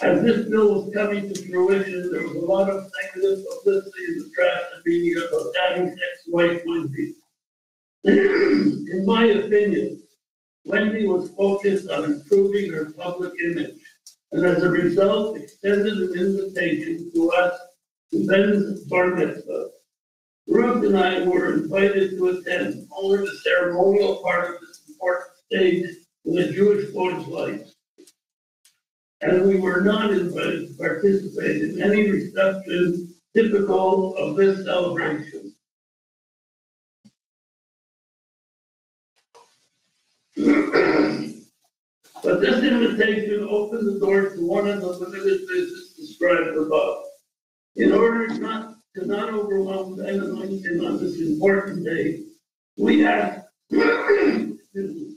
[0.00, 4.18] As this bill was coming to fruition, there was a lot of negative publicity in
[4.18, 7.12] the press and media about Danny's ex-wife Wendi.
[8.04, 10.02] In my opinion,
[10.66, 13.78] Wendi was focused on improving her public image,
[14.32, 17.58] and as a result, extended an invitation to us
[18.12, 19.68] to Ben's bar mitzvah.
[20.48, 26.01] Ruth and I were invited to attend only the ceremonial part of this important stage
[26.24, 27.72] in the Jewish boy's life
[29.22, 35.54] and we were not invited to participate in any reception typical of this celebration.
[42.24, 45.40] But this invitation opened the door to one of the limited
[45.96, 47.04] described above.
[47.76, 50.38] In order not to not overwhelm Ben and
[50.86, 52.24] on this important day,
[52.76, 53.00] we
[53.70, 55.11] me,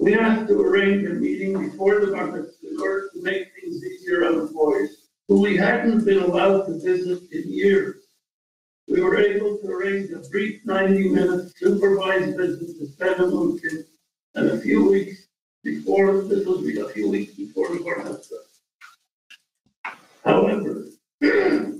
[0.00, 4.24] we asked to arrange a meeting before the market in order to make things easier
[4.24, 7.96] on the boys, who we hadn't been allowed to visit in years.
[8.88, 13.84] We were able to arrange a brief ninety-minute supervised visit to Ben and
[14.36, 15.26] and a few weeks
[15.62, 18.36] before, this be a few weeks before the bar mitzvah.
[20.24, 20.86] However,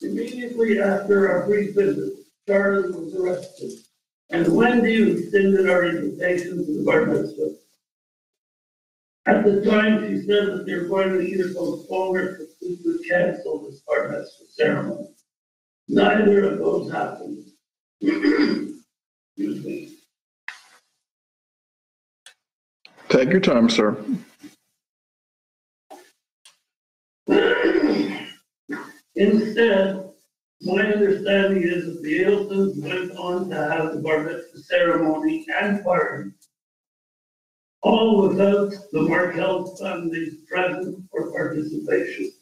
[0.00, 2.14] immediately after our brief visit,
[2.46, 3.72] Charlie was arrested,
[4.30, 7.57] and Wendi rescinded our invitation to the bar mitzvah.
[9.28, 13.80] At the time, she said that they're going to either postpone or completely cancel this
[13.80, 15.08] bar mitzvah ceremony.
[15.86, 17.44] Neither of those happened.
[18.00, 18.84] Excuse
[19.36, 19.98] me.
[23.10, 24.02] Take your time, sir.
[29.14, 30.08] Instead,
[30.62, 35.84] my understanding is that the Adelsons went on to have the bar mitzvah ceremony and
[35.84, 36.30] party
[37.82, 42.32] all without the Markel family's presence or participation.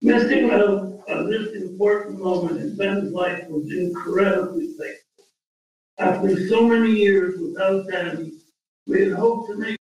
[0.00, 5.26] Missing out on this important moment in Ben's life was incredibly painful.
[5.98, 8.32] After so many years without Danny,
[8.86, 9.78] we had hoped to make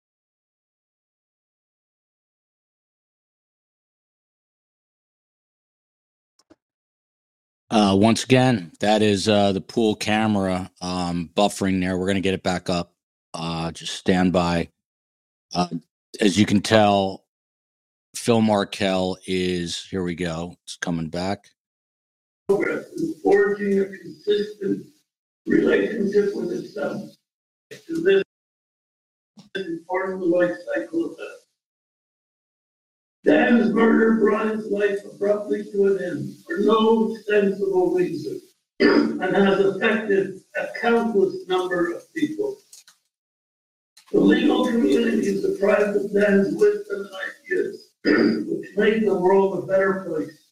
[7.71, 11.97] Uh, once again, that is uh, the pool camera um, buffering there.
[11.97, 12.94] We're going to get it back up.
[13.38, 14.69] Uh, just stand by.
[15.54, 15.67] Uh,
[16.21, 17.26] as you can tell,
[18.15, 20.04] Phil Markel is here.
[20.04, 20.56] We go.
[20.63, 21.45] It's coming back.
[22.48, 24.86] forging a consistent
[25.45, 27.12] relationship with itself
[27.88, 28.24] to this
[29.56, 31.30] important life cycle event.
[33.26, 38.39] Dan's murder brought his life abruptly to an end for no sensible reason
[38.80, 42.58] and has affected a countless number of people.
[44.12, 47.10] The legal community is deprived of Dan's wisdom and
[47.44, 50.52] ideas, which made the world a better place.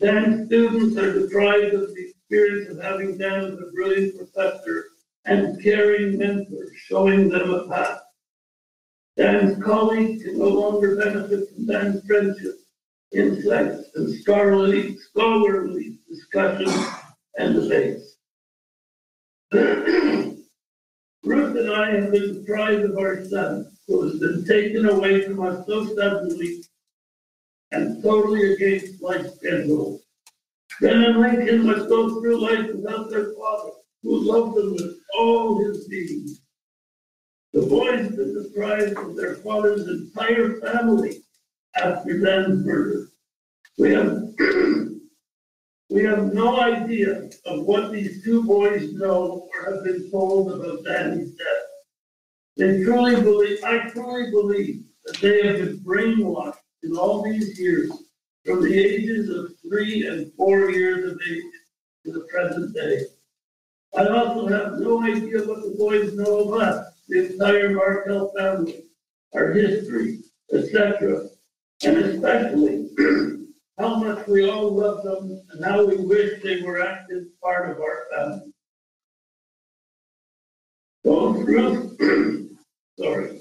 [0.00, 4.86] Dan students are deprived of the experience of having Dan as a brilliant professor
[5.26, 8.00] and caring mentor, showing them a path.
[9.18, 12.56] Dan's colleagues can no longer benefit from Dan's friendship,
[13.12, 16.74] insights, and scholarly, scholarly discussions
[17.36, 18.16] and debates.
[21.24, 25.40] Ruth and I have been deprived of our son, who has been taken away from
[25.40, 26.62] us so suddenly
[27.72, 30.00] and totally against life schedule.
[30.80, 33.70] Ben and Lincoln must go through life without their father,
[34.02, 36.28] who loved them with all his being.
[37.54, 41.22] The boys have been deprived of their father's entire family
[41.76, 43.08] after Dan's murder.
[43.78, 44.23] We have,
[45.94, 50.84] we have no idea of what these two boys know or have been told about
[50.84, 51.66] Danny's death.
[52.56, 57.92] They truly believe, I truly believe that they have been brainwashed in all these years,
[58.44, 61.44] from the ages of three and four years of age
[62.06, 63.02] to the present day.
[63.96, 68.86] I also have no idea what the boys know of us, the entire Markel family,
[69.32, 71.28] our history, etc.
[71.84, 72.88] And especially
[73.78, 77.78] how much we all love them and how we wish they were active part of
[77.78, 78.52] our family.
[81.02, 82.50] Both Ruth,
[82.98, 83.40] sorry.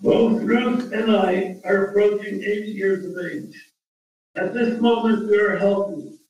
[0.00, 3.72] Both Ruth and I are approaching 80 years of age.
[4.36, 6.20] At this moment, we are healthy,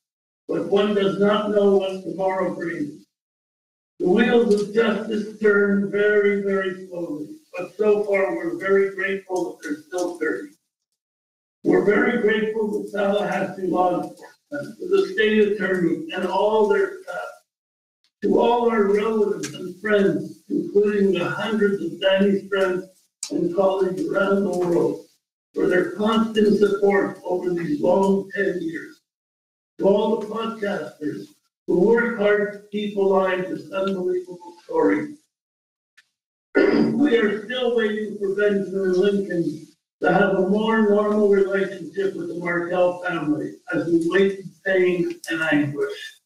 [0.48, 3.04] but one does not know what tomorrow brings.
[3.98, 9.62] The wheels of justice turn very, very slowly, but so far we're very grateful that
[9.62, 10.54] they're still turning.
[11.64, 17.28] We're very grateful to Tallahassee law enforcement, to the state attorney and all their staff,
[18.22, 22.84] to all our relatives and friends, including the hundreds of Danny's friends
[23.30, 25.06] and colleagues around the world
[25.54, 29.00] for their constant support over these long 10 years.
[29.78, 31.26] To all the podcasters
[31.66, 35.17] who work hard to keep alive this unbelievable story.
[36.98, 39.66] We are still waiting for Benjamin Lincoln
[40.02, 45.20] to have a more normal relationship with the Markel family as we wait in pain
[45.30, 46.20] and anguish.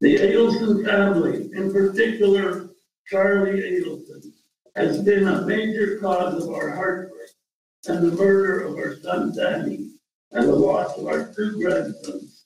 [0.00, 2.70] The Adelson family, in particular
[3.08, 4.32] Charlie Adelson,
[4.76, 7.30] has been a major cause of our heartbreak
[7.88, 9.90] and the murder of our son Danny
[10.30, 12.44] and the loss of our two grandsons.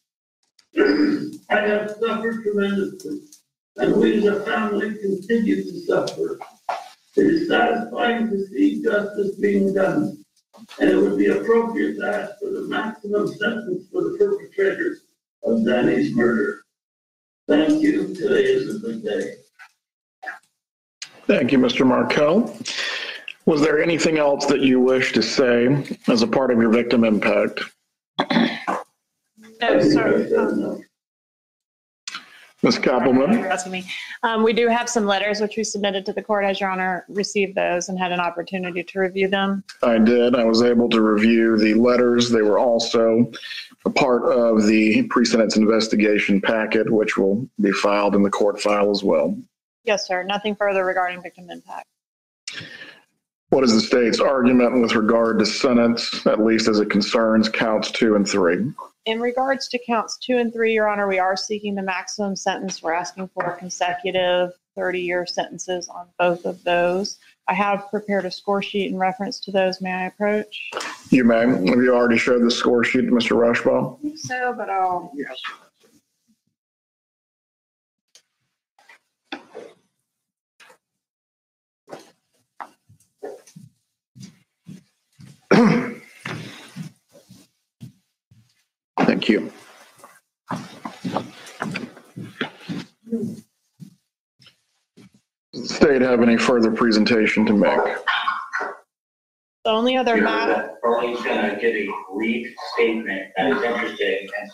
[1.50, 3.20] I have suffered tremendously,
[3.76, 6.38] and we as a family continue to suffer.
[7.16, 10.22] It is satisfying to see justice being done,
[10.78, 15.00] and it would be appropriate to ask for the maximum sentence for the perpetrators
[15.42, 16.64] of Danny's murder.
[17.48, 18.14] Thank you.
[18.14, 19.36] Today is a good day.
[21.26, 21.86] Thank you, Mr.
[21.86, 22.54] Markel.
[23.46, 27.02] Was there anything else that you wish to say as a part of your victim
[27.04, 27.62] impact?
[29.60, 30.85] No, sir.
[32.62, 32.78] Ms.
[32.78, 33.42] Cappleman?
[33.70, 33.84] Me.
[34.22, 36.44] Um, We do have some letters which we submitted to the court.
[36.44, 39.62] Has Your Honor received those and had an opportunity to review them?
[39.82, 40.34] I did.
[40.34, 42.30] I was able to review the letters.
[42.30, 43.30] They were also
[43.84, 48.90] a part of the pre-sentence investigation packet, which will be filed in the court file
[48.90, 49.36] as well.
[49.84, 50.22] Yes, sir.
[50.22, 51.86] Nothing further regarding victim impact.
[53.50, 57.90] What is the state's argument with regard to sentence, at least as it concerns counts
[57.90, 58.72] two and three?
[59.06, 62.82] in regards to counts two and three, Your Honor, we are seeking the maximum sentence.
[62.82, 67.18] We're asking for consecutive 30 year sentences on both of those.
[67.48, 69.80] I have prepared a score sheet in reference to those.
[69.80, 70.70] May I approach?
[71.10, 71.46] You may.
[71.46, 73.36] Have you already showed the score sheet to Mr.
[73.36, 74.18] Rashbaum?
[74.18, 75.12] So, but I'll.
[75.14, 75.40] Yes.
[95.64, 97.80] State have any further presentation to make?
[99.64, 104.50] The only other matter, Burley's gonna give a brief statement that is interesting and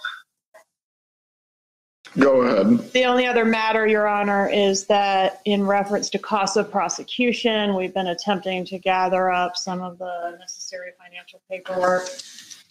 [2.19, 2.93] Go ahead.
[2.93, 7.95] the only other matter, Your Honor, is that in reference to cost of prosecution, we've
[7.95, 12.09] been attempting to gather up some of the necessary financial paperwork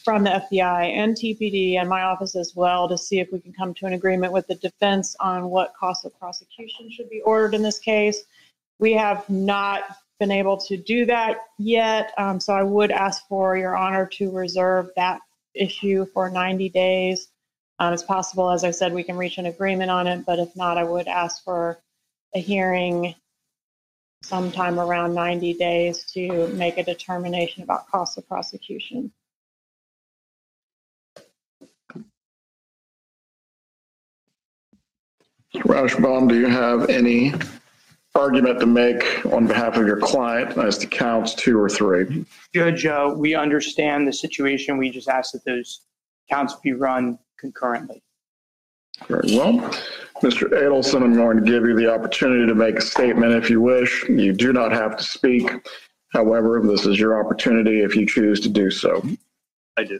[0.03, 3.53] from the FBI and TPD and my office as well to see if we can
[3.53, 7.53] come to an agreement with the defense on what cost of prosecution should be ordered
[7.53, 8.23] in this case.
[8.79, 9.83] We have not
[10.19, 14.31] been able to do that yet, um, so I would ask for Your Honor to
[14.31, 15.21] reserve that
[15.53, 17.27] issue for 90 days.
[17.79, 20.55] Um, it's possible, as I said, we can reach an agreement on it, but if
[20.55, 21.79] not, I would ask for
[22.35, 23.15] a hearing
[24.23, 29.11] sometime around 90 days to make a determination about cost of prosecution.
[35.53, 35.63] Mr.
[35.63, 37.33] Rashbaum, do you have any
[38.15, 42.25] argument to make on behalf of your client as to counts two or three?
[42.53, 44.77] Judge, uh, we understand the situation.
[44.77, 45.81] We just ask that those
[46.29, 48.01] counts be run concurrently.
[49.07, 49.53] Very well.
[50.21, 50.49] Mr.
[50.51, 54.07] Adelson, I'm going to give you the opportunity to make a statement if you wish.
[54.07, 55.49] You do not have to speak.
[56.13, 59.01] However, this is your opportunity if you choose to do so.
[59.77, 59.99] I do.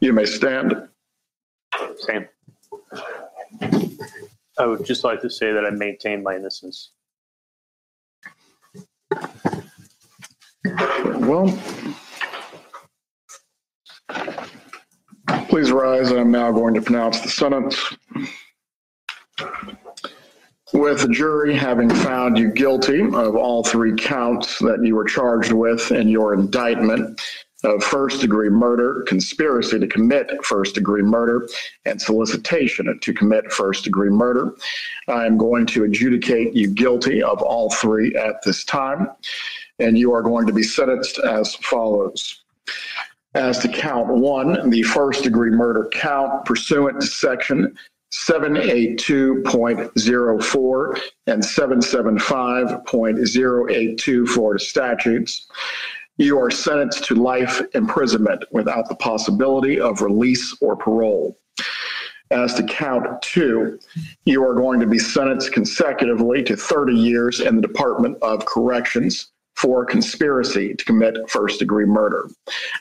[0.00, 0.88] You may stand.
[1.98, 2.26] Same.
[4.60, 6.90] I would just like to say that I maintain my innocence.
[11.02, 11.58] Well,
[15.48, 16.12] please rise.
[16.12, 17.82] I'm now going to pronounce the sentence.
[20.74, 25.52] With the jury having found you guilty of all three counts that you were charged
[25.52, 27.18] with in your indictment
[27.64, 31.48] of first degree murder, conspiracy to commit first degree murder,
[31.84, 34.54] and solicitation to commit first degree murder,
[35.08, 39.08] I am going to adjudicate you guilty of all three at this time,
[39.78, 42.42] and you are going to be sentenced as follows.
[43.34, 47.76] As to count one, the first degree murder count pursuant to section
[48.12, 55.46] 782.04 and 775.082 Florida statutes,
[56.20, 61.38] you are sentenced to life imprisonment without the possibility of release or parole.
[62.30, 63.78] As to count two,
[64.26, 69.32] you are going to be sentenced consecutively to 30 years in the Department of Corrections
[69.56, 72.28] for conspiracy to commit first degree murder.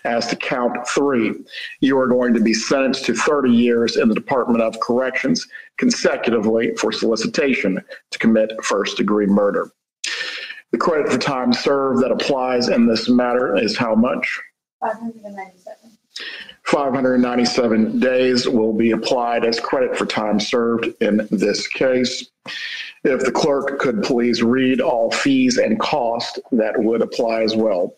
[0.04, 1.34] As to count three,
[1.80, 6.76] you are going to be sentenced to 30 years in the Department of Corrections consecutively
[6.76, 7.80] for solicitation
[8.12, 9.72] to commit first degree murder.
[10.72, 14.40] The credit for time served that applies in this matter is how much?
[14.82, 15.98] 597.
[16.64, 22.30] 597 days will be applied as credit for time served in this case.
[23.04, 27.96] If the clerk could please read all fees and cost that would apply as well.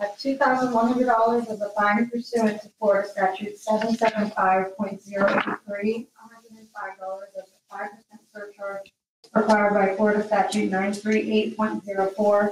[0.00, 5.06] Uh, $2,100 as a fine pursuant to Florida statute 775.083,
[5.68, 6.06] $105
[7.38, 7.88] as a 5%
[8.32, 8.92] surcharge
[9.34, 12.50] required by Florida Statute 938.04,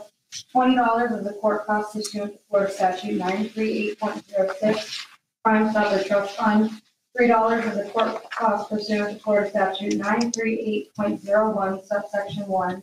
[0.54, 5.06] $20 of the court cost pursuant to Florida Statute 938.06,
[5.44, 6.70] Crime Stopper Trust Fund,
[7.18, 12.82] $3 of the court cost pursuant to Florida Statute 938.01, subsection 1,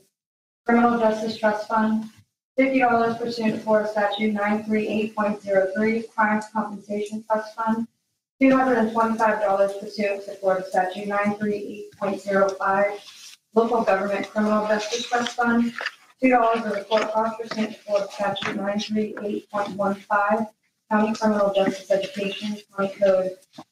[0.66, 2.10] Criminal Justice Trust Fund,
[2.60, 7.88] $50 pursuant to Florida Statute 938.03, Crimes Compensation Trust Fund,
[8.42, 13.00] $225 pursuant to Florida Statute 938.05,
[13.56, 15.74] Local Government Criminal Justice Trust Fund,
[16.22, 19.96] two dollars as a court cost pursuant to Florida statute nine three eight point one
[19.96, 20.48] five,
[20.92, 23.32] County Criminal Justice Education, County Code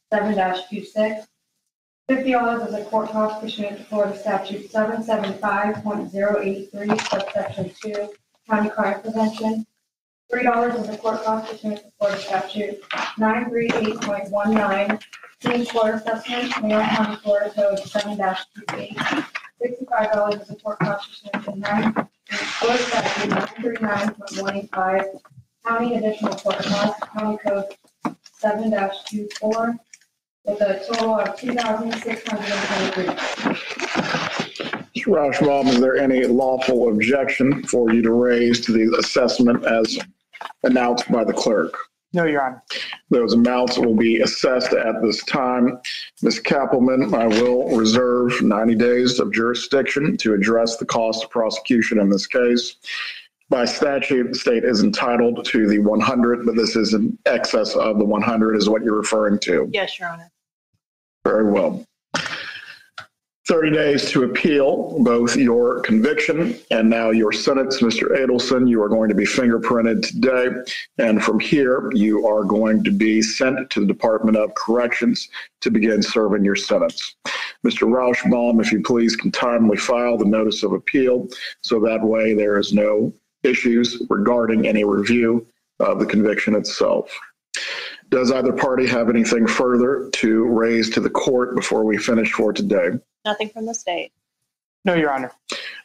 [0.09, 1.27] seven 26
[2.07, 6.39] Fifty dollars as a court cost pursuant to Florida statute seven seven five point zero
[6.41, 8.09] eight three, subsection two,
[8.49, 9.65] county crime prevention.
[10.31, 12.81] Three dollars is the court cost pursuant to Florida statute
[13.17, 14.97] nine three eight point one nine,
[15.41, 18.97] teen court assessment, Mayor County, Florida Code seven two eight.
[19.63, 21.93] Sixty-five dollars to Florida statute nine
[24.73, 25.05] five,
[25.65, 27.65] county additional court cost, county code
[28.39, 29.75] seven 24
[30.45, 33.15] with a total of two thousand six hundred and twenty-three.
[34.95, 35.07] Mr.
[35.07, 39.97] Rashbaum, is there any lawful objection for you to raise to the assessment as
[40.63, 41.77] announced by the clerk?
[42.13, 42.63] No, Your Honor.
[43.09, 45.79] Those amounts will be assessed at this time.
[46.21, 46.39] Ms.
[46.39, 52.09] Cappleman, I will reserve 90 days of jurisdiction to address the cost of prosecution in
[52.09, 52.75] this case.
[53.49, 57.97] By statute, the state is entitled to the 100, but this is in excess of
[57.97, 59.69] the 100 is what you're referring to.
[59.73, 60.31] Yes, Your Honor.
[61.23, 61.85] Very well.
[63.47, 67.81] 30 days to appeal both your conviction and now your sentence.
[67.81, 68.17] Mr.
[68.17, 70.47] Adelson, you are going to be fingerprinted today.
[70.97, 75.27] And from here, you are going to be sent to the Department of Corrections
[75.59, 77.15] to begin serving your sentence.
[77.65, 77.85] Mr.
[77.85, 81.27] Rashbaum, if you please can timely file the notice of appeal
[81.61, 83.13] so that way there is no
[83.43, 85.45] issues regarding any review
[85.79, 87.11] of the conviction itself.
[88.13, 92.53] Does either party have anything further to raise to the court before we finish for
[92.53, 92.89] today?
[93.25, 94.11] Nothing from the state.
[94.85, 95.31] No, Your Honor.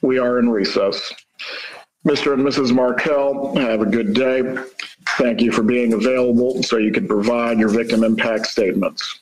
[0.03, 1.11] We are in recess.
[2.07, 2.35] Mr.
[2.35, 2.75] and Mrs.
[2.75, 4.43] Markel, have a good day.
[5.17, 9.21] Thank you for being available so you can provide your victim impact statements.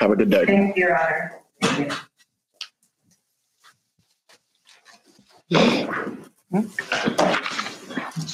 [0.00, 0.44] Have a good day.
[0.44, 1.36] Thank you, Your Honor.
[1.62, 1.92] Thank
[5.52, 5.88] you.
[6.50, 7.64] Hmm?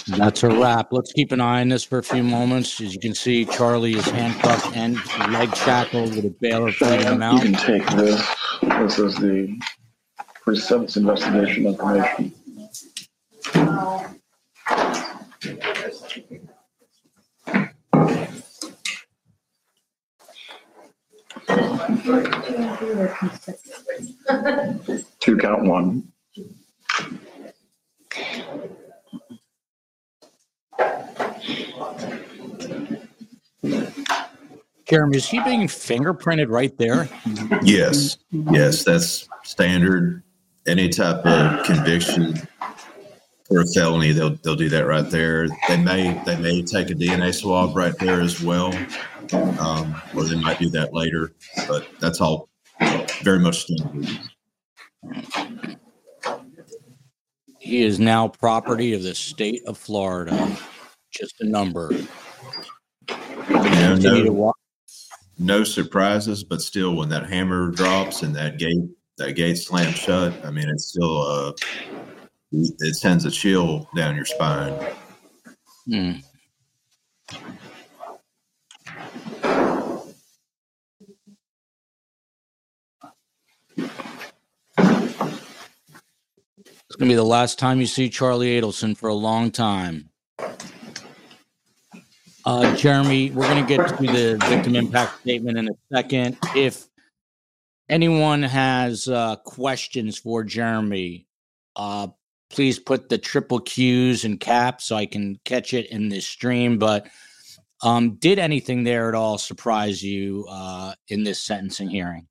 [0.07, 0.89] That's a wrap.
[0.91, 2.81] Let's keep an eye on this for a few moments.
[2.81, 4.97] As you can see, Charlie is handcuffed and
[5.33, 8.23] leg shackled with a bailiff leading him You can take this.
[8.63, 9.59] This is the
[10.43, 12.33] pre-sentence investigation information.
[25.21, 26.13] Two count one.
[34.87, 37.09] Jeremy, is he being fingerprinted right there?
[37.63, 40.23] Yes, yes, that's standard.
[40.67, 42.37] Any type of conviction
[43.47, 45.49] for a felony, they'll they'll do that right there.
[45.69, 48.75] They may they may take a DNA swab right there as well,
[49.59, 51.33] um, or they might do that later.
[51.69, 52.49] But that's all
[53.23, 54.21] very much standard.
[57.65, 60.55] He is now property of the state of Florida.
[61.11, 61.89] Just a number.
[61.93, 62.05] You
[63.09, 64.53] know, Continue to no,
[65.39, 70.35] no surprises, but still, when that hammer drops and that gate that gate slams shut,
[70.45, 71.53] I mean, it's still uh,
[72.53, 74.93] it sends a chill down your spine.
[75.87, 76.13] Hmm.
[86.95, 90.11] It's gonna be the last time you see Charlie Adelson for a long time.
[92.45, 96.39] Uh, Jeremy, we're gonna get to the victim impact statement in a second.
[96.55, 96.87] If
[97.89, 101.27] anyone has uh, questions for Jeremy,
[101.75, 102.07] uh,
[102.49, 106.79] please put the triple Q's in caps so I can catch it in this stream.
[106.79, 107.09] But
[107.83, 112.29] um, did anything there at all surprise you uh, in this sentencing hearing?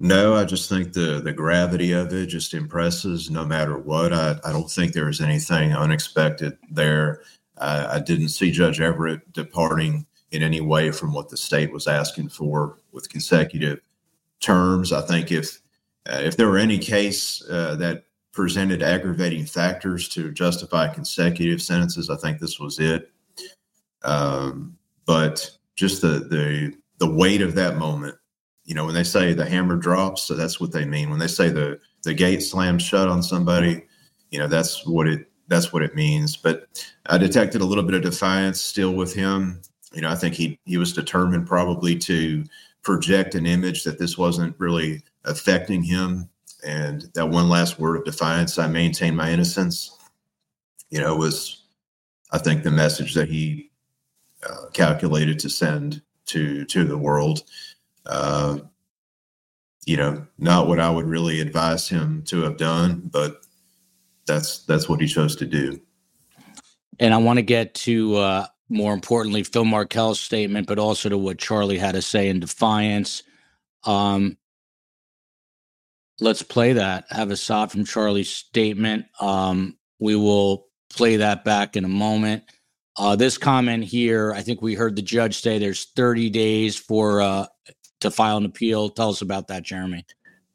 [0.00, 4.12] No, I just think the the gravity of it just impresses no matter what.
[4.12, 7.22] I, I don't think there was anything unexpected there.
[7.56, 12.30] I, didn't see Judge Everett departing in any way from what the state was asking
[12.30, 13.78] for with consecutive
[14.40, 14.92] terms.
[14.92, 15.60] I think if
[16.10, 22.10] uh, if there were any case uh, that presented aggravating factors to justify consecutive sentences,
[22.10, 23.12] I think this was it.
[24.02, 24.76] Um,
[25.06, 28.16] but just the the the weight of that moment
[28.64, 31.10] you know when they say the hammer drops so that's what they mean.
[31.10, 33.84] When they say the the gate slams shut on somebody
[34.30, 36.36] you know that's what it that's what it means.
[36.36, 36.68] But
[37.06, 39.60] i detected a little bit of defiance still with him.
[39.92, 42.44] You know i think he he was determined probably to
[42.82, 46.28] project an image that this wasn't really affecting him.
[46.66, 49.98] And that one last word of defiance i maintain my innocence
[50.90, 51.64] you know was
[52.30, 53.70] i think the message that he
[54.48, 57.42] uh, calculated to send to to the world
[58.06, 58.58] uh,
[59.86, 63.42] you know, not what I would really advise him to have done, but
[64.26, 65.80] that's that's what he chose to do.
[66.98, 71.18] And I want to get to uh, more importantly Phil Markel's statement, but also to
[71.18, 73.22] what Charlie had to say in defiance.
[73.84, 74.38] Um,
[76.20, 77.04] let's play that.
[77.10, 79.06] Have a shot from Charlie's statement.
[79.20, 82.44] Um, we will play that back in a moment.
[82.96, 87.20] Uh, this comment here, I think we heard the judge say there's 30 days for
[87.20, 87.46] uh,
[88.04, 88.88] to file an appeal.
[88.88, 90.06] Tell us about that, Jeremy.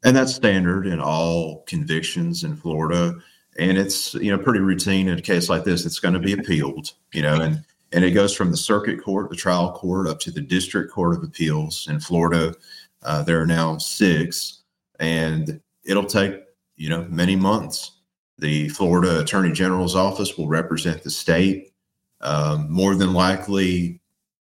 [0.02, 3.14] And that's standard in all convictions in Florida.
[3.58, 5.84] And it's, you know, pretty routine in a case like this.
[5.84, 9.30] It's going to be appealed, you know, and and it goes from the circuit court,
[9.30, 12.54] the trial court, up to the district court of appeals in Florida.
[13.02, 14.62] Uh, there are now six,
[15.00, 16.34] and it'll take,
[16.76, 17.90] you know, many months.
[18.38, 21.72] The Florida Attorney General's office will represent the state.
[22.20, 23.99] Um, more than likely,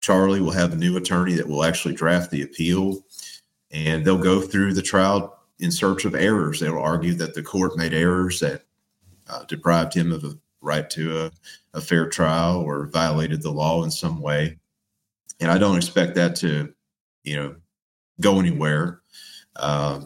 [0.01, 3.03] Charlie will have a new attorney that will actually draft the appeal,
[3.71, 6.59] and they'll go through the trial in search of errors.
[6.59, 8.63] They'll argue that the court made errors that
[9.27, 11.31] uh, deprived him of a right to a,
[11.73, 14.57] a fair trial or violated the law in some way.
[15.39, 16.73] And I don't expect that to,
[17.23, 17.55] you know,
[18.19, 19.01] go anywhere.
[19.55, 20.01] Uh,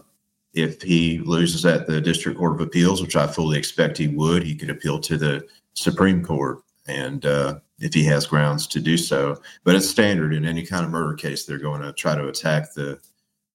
[0.53, 4.43] if he loses at the District Court of Appeals, which I fully expect he would,
[4.43, 6.59] he could appeal to the Supreme Court.
[6.87, 10.85] And uh, if he has grounds to do so, but it's standard in any kind
[10.85, 12.99] of murder case, they're going to try to attack the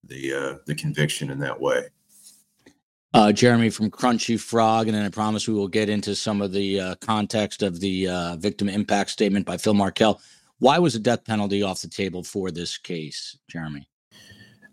[0.05, 1.89] the uh, the conviction in that way.
[3.14, 6.53] Uh, Jeremy from Crunchy Frog, and then I promise we will get into some of
[6.53, 10.21] the uh, context of the uh, victim impact statement by Phil Markel.
[10.59, 13.89] Why was the death penalty off the table for this case, Jeremy?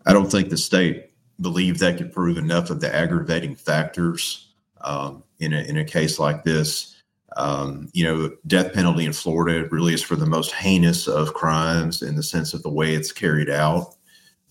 [0.06, 5.24] I don't think the state believed they could prove enough of the aggravating factors um,
[5.40, 6.95] in a in a case like this.
[7.36, 12.02] Um, you know, death penalty in Florida really is for the most heinous of crimes
[12.02, 13.96] in the sense of the way it's carried out.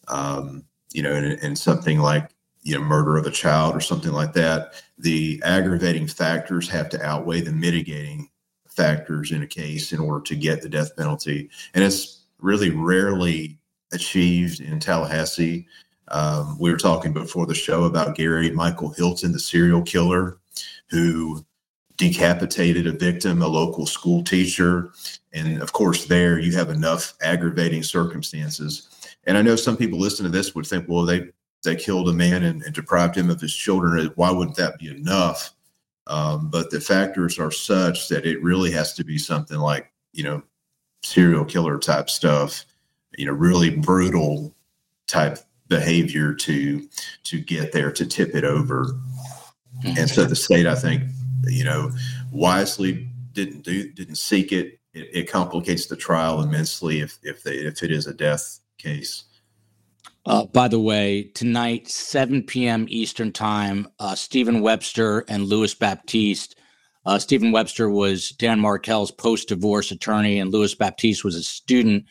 [0.09, 2.30] Um, you know, and, and something like
[2.64, 7.03] you know murder of a child or something like that the aggravating factors have to
[7.03, 8.28] outweigh the mitigating
[8.68, 13.59] factors in a case in order to get the death penalty and it's really rarely
[13.93, 15.66] achieved in tallahassee
[16.09, 20.39] um, we were talking before the show about gary michael hilton the serial killer
[20.89, 21.45] who
[21.97, 24.91] decapitated a victim a local school teacher
[25.33, 28.89] and of course there you have enough aggravating circumstances
[29.25, 31.31] and i know some people listen to this would think well they
[31.65, 34.13] they killed a man and, and, deprived him of his children.
[34.15, 35.53] Why wouldn't that be enough?
[36.07, 40.23] Um, but the factors are such that it really has to be something like, you
[40.23, 40.43] know,
[41.03, 42.65] serial killer type stuff,
[43.17, 44.55] you know, really brutal
[45.07, 45.39] type
[45.69, 46.87] behavior to
[47.25, 48.91] to get there to tip it over.
[49.85, 51.03] And so the state, I think,
[51.45, 51.91] you know,
[52.30, 54.78] wisely didn't do didn't seek it.
[54.93, 59.24] It, it complicates the trial immensely if if they if it is a death case.
[60.26, 62.87] Uh, by the way, tonight, 7 p.m.
[62.89, 66.57] Eastern Time, uh, Stephen Webster and Louis Baptiste.
[67.05, 72.07] Uh, Stephen Webster was Dan Markel's post divorce attorney, and Louis Baptiste was a student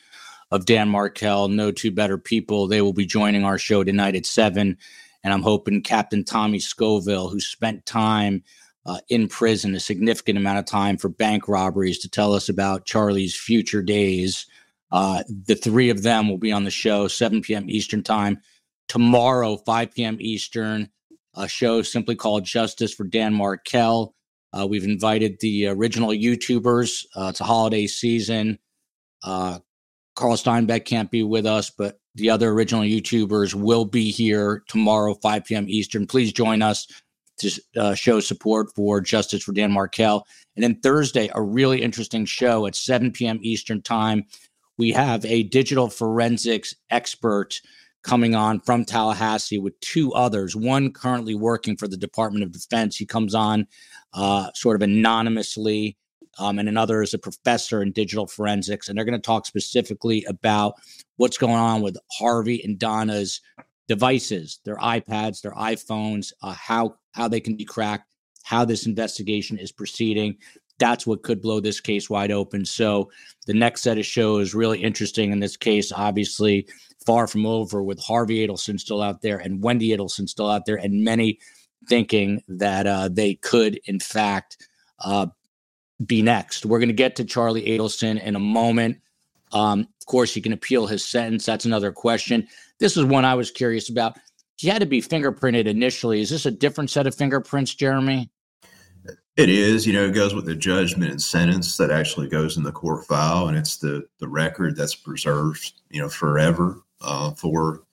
[0.52, 1.48] of Dan Markel.
[1.48, 2.68] No two better people.
[2.68, 4.78] They will be joining our show tonight at 7.
[5.24, 8.44] And I'm hoping Captain Tommy Scoville, who spent time
[8.86, 12.86] uh, in prison, a significant amount of time for bank robberies, to tell us about
[12.86, 14.46] Charlie's future days
[14.94, 17.68] uh, the three of them will be on the show 7 p.m.
[17.68, 18.40] Eastern Time.
[18.88, 20.18] Tomorrow, 5 p.m.
[20.20, 20.88] Eastern,
[21.36, 24.14] a show simply called Justice for Dan Markel.
[24.56, 27.06] Uh, we've invited the original YouTubers.
[27.16, 28.60] Uh, it's a holiday season.
[29.24, 29.58] Uh,
[30.16, 35.16] Carl Steinbeck can't be with us, but the other original YouTubers will be here tomorrow,
[35.16, 35.66] 5 p.m.
[35.68, 36.06] Eastern.
[36.06, 36.86] Please join us
[37.38, 40.26] to uh, show support for Justice for Dan Markel.
[40.56, 43.40] And then Thursday, a really interesting show at 7 p.m.
[43.42, 44.26] Eastern Time
[44.78, 47.62] we have a digital forensics expert
[48.04, 52.98] coming on from Tallahassee with two others, one currently working for the Department of Defense.
[52.98, 53.68] He comes on
[54.14, 55.96] uh, sort of anonymously,
[56.40, 58.90] um, and another is a professor in digital forensics.
[58.90, 60.74] And they're going to talk specifically about
[61.18, 63.40] what's going on with Harvey and Donna's
[63.88, 68.08] devices, their iPads, their iPhones, uh, how how they can be cracked,
[68.44, 70.38] how this investigation is proceeding
[70.80, 72.66] that's what could blow this case wide open.
[72.66, 73.12] So
[73.46, 75.92] the next set of shows really interesting in this case.
[75.92, 76.68] Obviously,
[77.06, 80.78] far from over with Harvey Adelson still out there and Wendi Adelson still out there,
[80.78, 81.40] and many
[81.88, 84.68] thinking that uh, they could, in fact,
[85.00, 85.28] uh,
[86.06, 86.66] be next.
[86.66, 89.00] We're going to get to Charlie Adelson in a moment.
[89.52, 91.46] Um, of course, he can appeal his sentence.
[91.46, 92.48] That's another question.
[92.84, 94.18] This is one I was curious about.
[94.58, 96.20] He had to be fingerprinted initially.
[96.20, 98.30] Is this a different set of fingerprints, Jeremy?
[99.38, 102.64] It is, you know, it goes with the judgment and sentence that actually goes in
[102.64, 107.84] the court file, and it's the the record that's preserved, you know, forever uh, for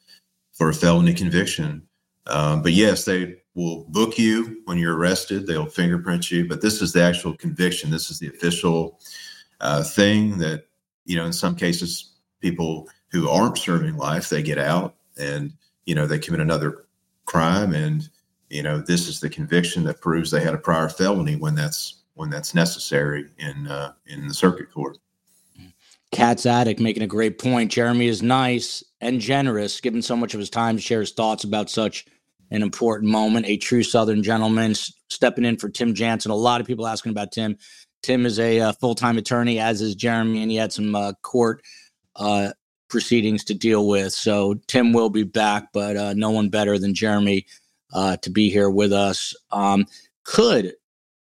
[0.55, 1.87] for a felony conviction.
[2.27, 5.47] Um, but yes, they will book you when you're arrested.
[5.47, 7.93] They'll fingerprint you, but this is the actual conviction.
[7.93, 8.99] This is the official
[9.61, 10.65] uh, thing that
[11.05, 11.27] you know.
[11.27, 12.11] In some cases,
[12.41, 15.53] people who aren't serving life they get out and
[15.85, 16.85] you know they commit another
[17.27, 18.09] crime and
[18.51, 22.03] you know, this is the conviction that proves they had a prior felony when that's
[22.15, 24.99] when that's necessary in uh, in the circuit court.
[26.11, 27.71] Cat's Attic making a great point.
[27.71, 31.45] Jeremy is nice and generous, given so much of his time to share his thoughts
[31.45, 32.05] about such
[32.51, 33.47] an important moment.
[33.47, 36.33] A true Southern gentleman stepping in for Tim Jansen.
[36.33, 37.57] A lot of people asking about Tim.
[38.03, 41.13] Tim is a uh, full time attorney, as is Jeremy, and he had some uh,
[41.23, 41.63] court
[42.17, 42.51] uh,
[42.91, 44.13] proceedings to deal with.
[44.13, 47.47] So Tim will be back, but uh, no one better than Jeremy
[47.93, 49.35] uh, to be here with us.
[49.51, 49.87] Um,
[50.25, 50.75] could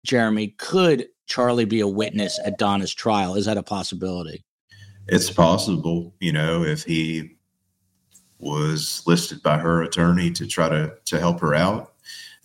[0.05, 3.35] Jeremy, could Charlie be a witness at Donna's trial?
[3.35, 4.45] Is that a possibility?
[5.09, 7.37] It's possible, you know, if he
[8.39, 11.95] was listed by her attorney to try to to help her out.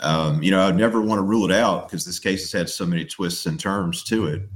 [0.01, 2.70] Um, you know, I'd never want to rule it out because this case has had
[2.70, 4.49] so many twists and turns to it.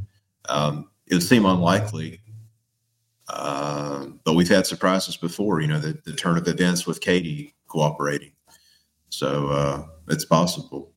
[0.47, 2.21] Um, it would seem unlikely,
[3.29, 5.61] uh, but we've had surprises before.
[5.61, 8.31] You know, the, the turn of events with Katie cooperating,
[9.09, 10.91] so uh, it's possible.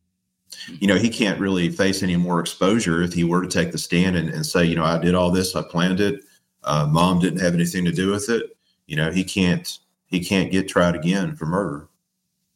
[0.80, 3.78] You know, he can't really face any more exposure if he were to take the
[3.78, 6.22] stand and, and say, you know, I did all this, I planned it.
[6.64, 8.56] Uh, mom didn't have anything to do with it.
[8.86, 11.88] You know, he can't he can't get tried again for murder.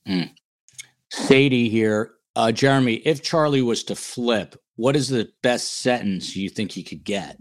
[0.07, 0.31] Mm.
[1.11, 2.13] Sadie here.
[2.37, 6.83] Uh, Jeremy, if Charlie was to flip, what is the best sentence you think he
[6.83, 7.37] could get?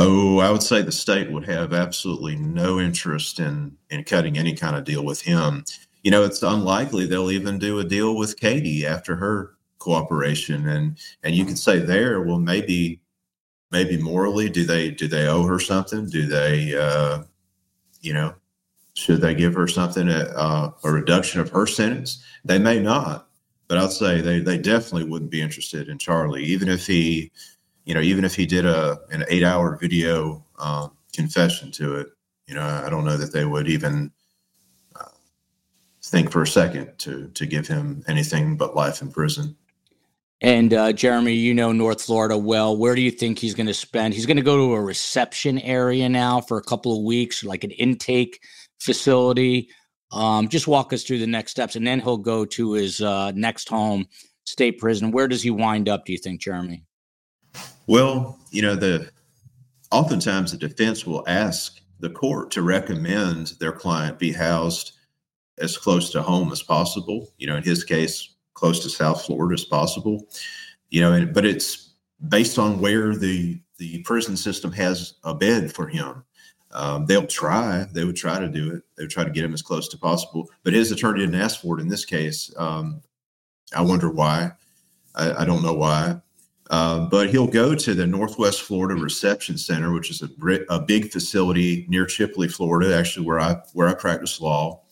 [0.00, 4.54] Oh, I would say the state would have absolutely no interest in in cutting any
[4.54, 5.64] kind of deal with him.
[6.04, 10.98] You know, it's unlikely they'll even do a deal with Katie after her cooperation, and
[11.24, 13.00] and you could say there, well, maybe
[13.72, 16.08] maybe morally, do they do they owe her something?
[16.08, 17.24] Do they, uh,
[18.02, 18.34] you know,
[18.94, 22.22] should they give her something, uh, a reduction of her sentence?
[22.44, 23.28] They may not,
[23.68, 27.32] but I'd say they, they definitely wouldn't be interested in Charlie, even if he,
[27.88, 32.08] you know, even if he did a an eight hour video um, confession to it.
[32.46, 34.12] You know, I don't know that they would even
[34.94, 35.08] uh,
[36.04, 39.56] think for a second to to give him anything but life in prison.
[40.40, 42.76] And uh, Jeremy, you know North Florida well.
[42.76, 44.12] Where do you think he's going to spend?
[44.12, 47.64] He's going to go to a reception area now for a couple of weeks, like
[47.64, 48.40] an intake
[48.78, 49.70] facility.
[50.12, 53.32] Um, just walk us through the next steps, and then he'll go to his uh,
[53.32, 54.06] next home,
[54.44, 55.10] state prison.
[55.10, 56.04] Where does he wind up?
[56.04, 56.84] Do you think, Jeremy?
[57.88, 59.10] Well, you know the
[59.90, 64.92] oftentimes the defense will ask the court to recommend their client be housed
[65.56, 67.32] as close to home as possible.
[67.38, 70.26] You know, in his case, close to South Florida as possible.
[70.90, 71.94] You know, and, but it's
[72.28, 76.22] based on where the the prison system has a bed for him.
[76.72, 77.86] Um, they'll try.
[77.92, 78.82] They would try to do it.
[78.98, 80.46] They would try to get him as close to possible.
[80.62, 82.52] But his attorney didn't ask for it in this case.
[82.58, 83.00] Um,
[83.74, 84.52] I wonder why.
[85.14, 86.20] I, I don't know why.
[86.70, 90.28] Uh, but he'll go to the Northwest Florida Reception Center, which is a,
[90.68, 94.82] a big facility near Chipley, Florida, actually where I where I practice law.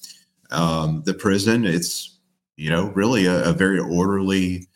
[0.51, 2.19] Um, the prison, it's
[2.57, 4.69] you know really a, a very orderly,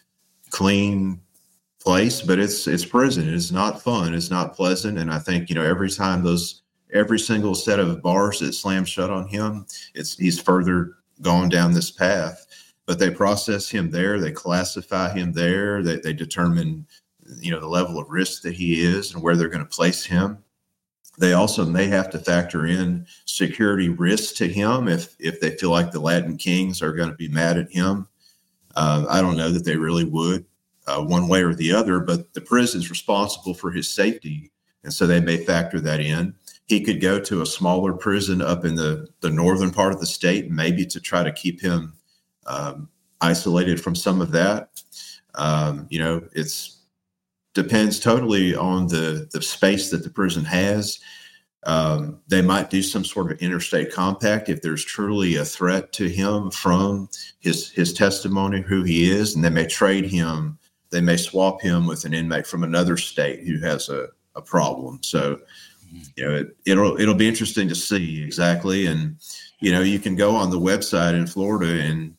[0.50, 1.20] clean
[1.80, 3.32] place, but it's it's prison.
[3.32, 4.14] It's not fun.
[4.14, 4.98] It's not pleasant.
[4.98, 8.84] And I think you know every time those every single set of bars that slam
[8.84, 12.46] shut on him, it's he's further gone down this path.
[12.90, 16.88] But they process him there, they classify him there, they, they determine
[17.38, 20.04] you know the level of risk that he is and where they're going to place
[20.04, 20.38] him.
[21.16, 25.70] They also may have to factor in security risks to him if if they feel
[25.70, 28.08] like the Latin Kings are going to be mad at him.
[28.74, 30.44] Uh, I don't know that they really would,
[30.88, 32.00] uh, one way or the other.
[32.00, 34.50] But the prison is responsible for his safety,
[34.82, 36.34] and so they may factor that in
[36.66, 40.06] he could go to a smaller prison up in the, the northern part of the
[40.06, 41.92] state, maybe to try to keep him
[42.50, 42.88] um,
[43.20, 44.82] isolated from some of that.
[45.36, 46.78] Um, you know, it's
[47.54, 50.98] depends totally on the the space that the prison has.
[51.64, 56.08] Um, they might do some sort of interstate compact if there's truly a threat to
[56.08, 60.58] him from his his testimony, who he is, and they may trade him.
[60.90, 64.98] They may swap him with an inmate from another state who has a, a problem.
[65.02, 65.38] So
[66.16, 68.86] you know, it, it'll it'll be interesting to see exactly.
[68.86, 69.16] And
[69.60, 72.14] you know, you can go on the website in Florida, and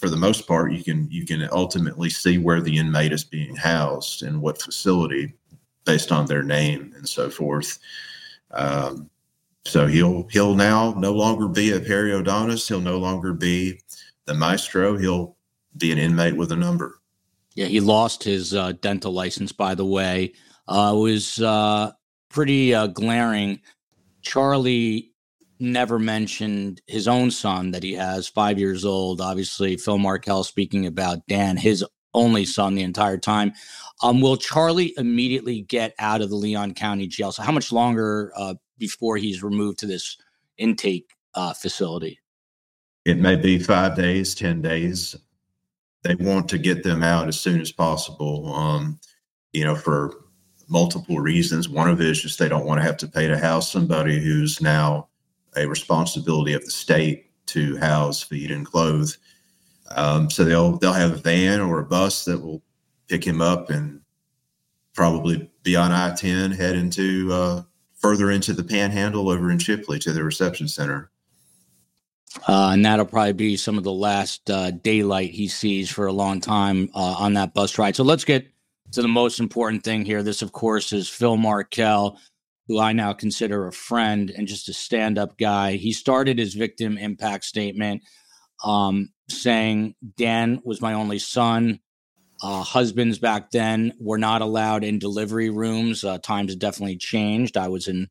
[0.00, 3.54] for the most part, you can you can ultimately see where the inmate is being
[3.54, 5.34] housed and what facility,
[5.84, 7.78] based on their name and so forth.
[8.52, 9.10] Um,
[9.66, 12.66] so he'll he'll now no longer be a periodontist.
[12.66, 13.78] He'll no longer be
[14.24, 14.96] the maestro.
[14.96, 15.36] He'll
[15.76, 16.98] be an inmate with a number.
[17.54, 20.32] Yeah, he lost his uh, dental license, by the way.
[20.66, 21.92] Uh, was uh,
[22.30, 23.60] pretty uh, glaring.
[24.22, 25.09] Charlie
[25.60, 29.20] never mentioned his own son that he has, five years old.
[29.20, 31.84] Obviously, Phil Markel speaking about Dan, his
[32.14, 33.52] only son the entire time.
[34.02, 37.32] Um, will Charlie immediately get out of the Leon County Jail?
[37.32, 40.16] So, how much longer uh, before he's removed to this
[40.58, 42.18] intake uh, facility?
[43.04, 45.16] It may be five days, 10 days.
[46.02, 48.98] They want to get them out as soon as possible, um,
[49.52, 50.14] you know, for
[50.68, 51.68] multiple reasons.
[51.68, 54.18] One of it is just they don't want to have to pay to house somebody
[54.18, 55.09] who's now
[55.56, 59.10] a responsibility of the state to house, feed, and clothe.
[59.94, 62.62] Um, so they'll they'll have a van or a bus that will
[63.08, 64.00] pick him up and
[64.94, 67.62] probably be on I ten, head into uh,
[67.96, 71.10] further into the Panhandle over in Chipley to the reception center.
[72.46, 76.12] Uh, and that'll probably be some of the last uh, daylight he sees for a
[76.12, 77.96] long time uh, on that bus ride.
[77.96, 78.46] So let's get
[78.92, 80.22] to the most important thing here.
[80.22, 82.18] This, of course, is Phil Markel,
[82.68, 85.72] who I now consider a friend and just a stand up guy.
[85.72, 88.02] He started his victim impact statement.
[88.64, 91.80] Um, saying Dan was my only son.
[92.42, 96.04] Uh, husbands back then were not allowed in delivery rooms.
[96.04, 97.56] Uh, times definitely changed.
[97.56, 98.08] I was in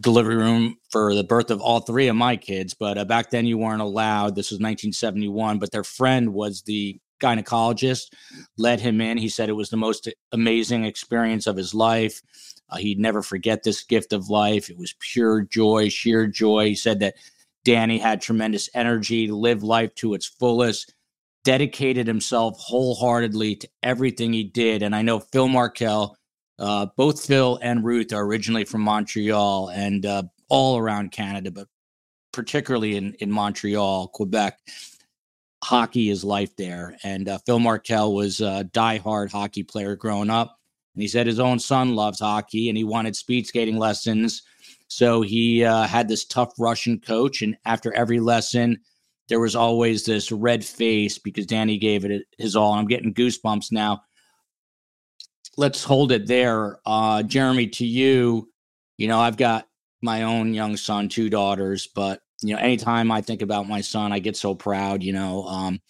[0.00, 3.46] delivery room for the birth of all three of my kids, but uh, back then
[3.46, 4.34] you weren't allowed.
[4.34, 8.12] This was 1971, but their friend was the gynecologist,
[8.58, 9.18] let him in.
[9.18, 12.20] He said it was the most amazing experience of his life.
[12.70, 14.70] Uh, he'd never forget this gift of life.
[14.70, 16.68] It was pure joy, sheer joy.
[16.68, 17.14] He said that
[17.64, 20.94] Danny had tremendous energy, lived life to its fullest
[21.44, 24.82] dedicated himself wholeheartedly to everything he did.
[24.82, 26.16] And I know Phil Markel,
[26.58, 31.68] uh, both Phil and Ruth are originally from Montreal and uh, all around Canada, but
[32.32, 34.58] particularly in, in Montreal, Quebec.
[35.62, 36.96] Hockey is life there.
[37.04, 40.58] And uh, Phil Markel was a diehard hockey player growing up.
[40.94, 44.42] And he said his own son loves hockey and he wanted speed skating lessons.
[44.88, 47.42] So he uh, had this tough Russian coach.
[47.42, 48.78] And after every lesson,
[49.28, 52.72] there was always this red face because Danny gave it his all.
[52.72, 54.02] I'm getting goosebumps now.
[55.56, 56.78] Let's hold it there.
[56.84, 58.50] Uh, Jeremy, to you,
[58.96, 59.66] you know, I've got
[60.02, 64.12] my own young son, two daughters, but you know, anytime I think about my son,
[64.12, 65.02] I get so proud.
[65.02, 65.80] You know, um,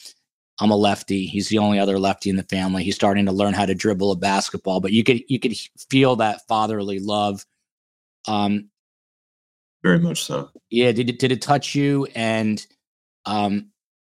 [0.61, 1.27] I'm a lefty.
[1.27, 2.85] He's the only other lefty in the family.
[2.85, 5.55] He's starting to learn how to dribble a basketball, but you could you could
[5.91, 7.45] feel that fatherly love.
[8.29, 8.71] Um,
[9.83, 10.51] Very much so.
[10.71, 10.93] Yeah.
[10.93, 12.07] Did it did it touch you?
[12.15, 12.65] And
[13.27, 13.71] um,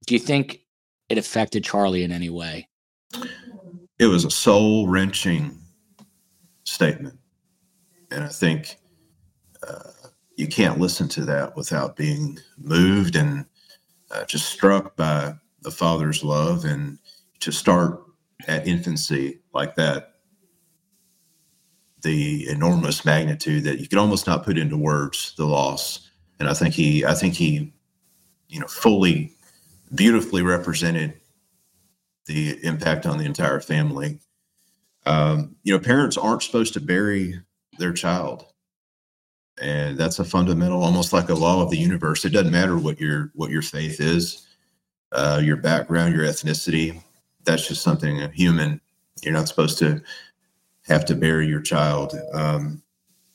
[0.08, 0.62] do you think
[1.10, 2.70] it affected Charlie in any way?
[3.98, 5.58] It was a soul wrenching
[6.64, 7.20] statement.
[8.12, 8.78] And I think
[9.68, 9.92] uh,
[10.38, 13.46] you can't listen to that without being moved and
[14.10, 15.36] uh, just struck by
[15.70, 16.66] the father's love.
[16.66, 16.98] And
[17.42, 18.04] to start
[18.48, 20.16] at infancy like that,
[22.02, 26.10] the enormous magnitude that you could almost not put into words, the loss.
[26.40, 27.74] And I think he, I think he
[28.50, 29.34] you know, fully,
[29.94, 31.14] beautifully represented
[32.26, 34.20] the impact on the entire family.
[35.06, 37.40] Um, you know, parents aren't supposed to bury
[37.78, 38.46] their child,
[39.62, 42.26] and that's a fundamental, almost like a law of the universe.
[42.26, 44.48] It doesn't matter what your what your faith is,
[45.12, 47.02] uh, your background, your ethnicity.
[47.46, 48.82] That's just something human.
[49.24, 50.02] You're not supposed to
[50.88, 52.14] have to bury your child.
[52.34, 52.82] Um,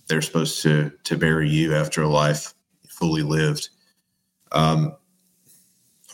[0.06, 2.54] they're supposed to to bury you after a life
[2.88, 3.68] fully lived.
[4.52, 4.96] Um,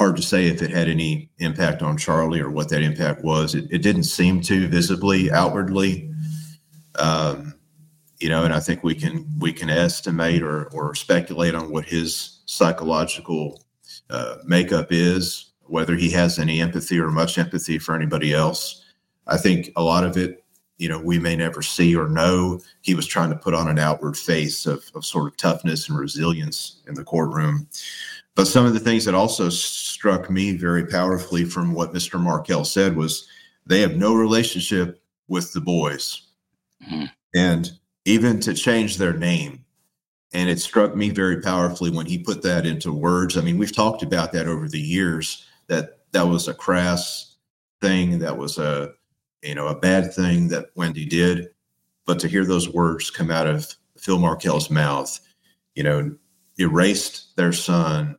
[0.00, 3.54] hard to say if it had any impact on Charlie or what that impact was.
[3.54, 6.11] It, it didn't seem to visibly, outwardly.
[6.98, 7.54] Um,
[8.18, 11.84] you know, and I think we can we can estimate or or speculate on what
[11.84, 13.62] his psychological
[14.08, 18.84] uh, makeup is, whether he has any empathy or much empathy for anybody else.
[19.26, 20.44] I think a lot of it,
[20.78, 22.60] you know, we may never see or know.
[22.82, 25.98] He was trying to put on an outward face of, of sort of toughness and
[25.98, 27.68] resilience in the courtroom.
[28.34, 32.20] But some of the things that also struck me very powerfully from what Mr.
[32.20, 33.28] Markel said was
[33.66, 36.22] they have no relationship with the boys.
[36.84, 37.06] Mm-hmm.
[37.34, 37.70] And
[38.06, 39.64] even to change their name.
[40.32, 43.36] And it struck me very powerfully when he put that into words.
[43.36, 47.36] I mean, we've talked about that over the years that that was a crass
[47.80, 48.92] thing, that was a
[49.42, 51.48] you know a bad thing that Wendi did.
[52.04, 55.18] But to hear those words come out of Phil Markel's mouth,
[55.74, 56.14] you know,
[56.58, 58.16] erased their son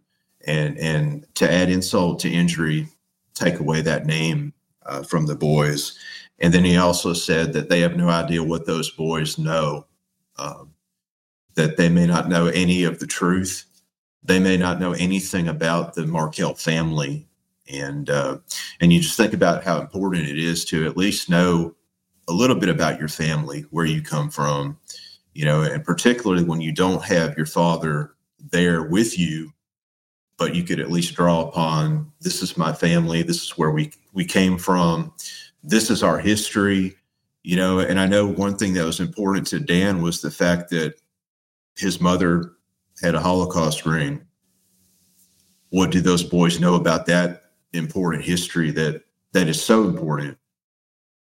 [0.48, 2.88] and and to add insult to injury,
[3.34, 4.54] take away that name
[4.86, 5.98] uh, from the boys.
[6.40, 9.86] And then he also said that they have no idea what those boys know,
[10.38, 10.72] um,
[11.56, 13.66] that they may not know any of the truth.
[14.24, 17.28] They may not know anything about the Markel family.
[17.72, 18.38] And uh,
[18.80, 21.76] and you just think about how important it is to at least know
[22.28, 24.78] a little bit about your family, where you come from,
[25.34, 28.14] you know, and particularly when you don't have your father
[28.52, 29.52] there with you
[30.38, 33.22] but you could at least draw upon this is my family.
[33.22, 35.14] This is where we we came from.
[35.64, 36.96] This is our history
[37.44, 37.80] you know?
[37.80, 40.96] And i know one thing that was important to dan was the fact that
[41.76, 42.54] his mother
[43.02, 44.22] had a holocaust ring.
[45.70, 49.04] What do those boys know about that important history that
[49.34, 50.38] that is so important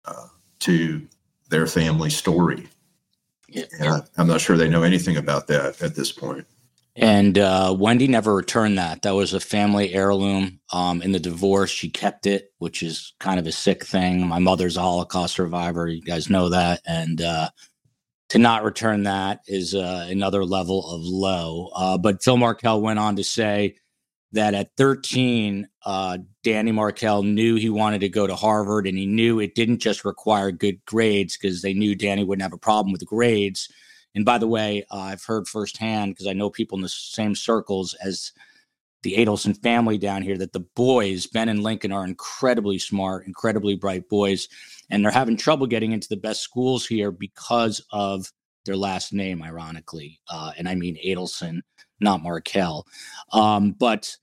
[0.05, 0.27] uh,
[0.59, 1.07] to
[1.49, 2.67] their family story
[3.49, 3.63] yeah.
[3.79, 6.45] and I, i'm not sure they know anything about that at this point.
[6.45, 6.47] point
[6.95, 9.03] and uh, Wendi never returned that.
[9.03, 10.59] That was a family heirloom.
[10.73, 14.27] Um, in the divorce, she kept it, which is kind of a sick thing.
[14.27, 15.87] My mother's a Holocaust survivor.
[15.87, 16.81] You guys know that.
[16.85, 17.49] And uh,
[18.29, 21.69] to not return that is uh, another level of low.
[21.73, 23.75] Uh, but Phil Markel went on to say
[24.33, 29.05] that at 13, uh, Danny Markel knew he wanted to go to Harvard and he
[29.05, 32.91] knew it didn't just require good grades because they knew Danny wouldn't have a problem
[32.91, 33.69] with grades
[34.15, 37.35] and by the way, uh, I've heard firsthand because I know people in the same
[37.35, 38.31] circles as
[39.03, 43.75] the Adelson family down here that the boys, Ben and Lincoln, are incredibly smart, incredibly
[43.75, 44.47] bright boys,
[44.89, 48.31] and they're having trouble getting into the best schools here because of
[48.65, 50.19] their last name, ironically.
[50.29, 51.61] Uh, and I mean Adelson,
[51.99, 52.85] not Markel.
[53.31, 54.15] Um, but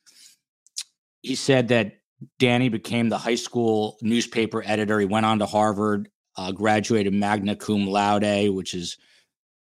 [1.22, 1.94] he said that
[2.38, 4.98] Danny became the high school newspaper editor.
[4.98, 8.96] He went on to Harvard, uh, graduated magna cum laude, which is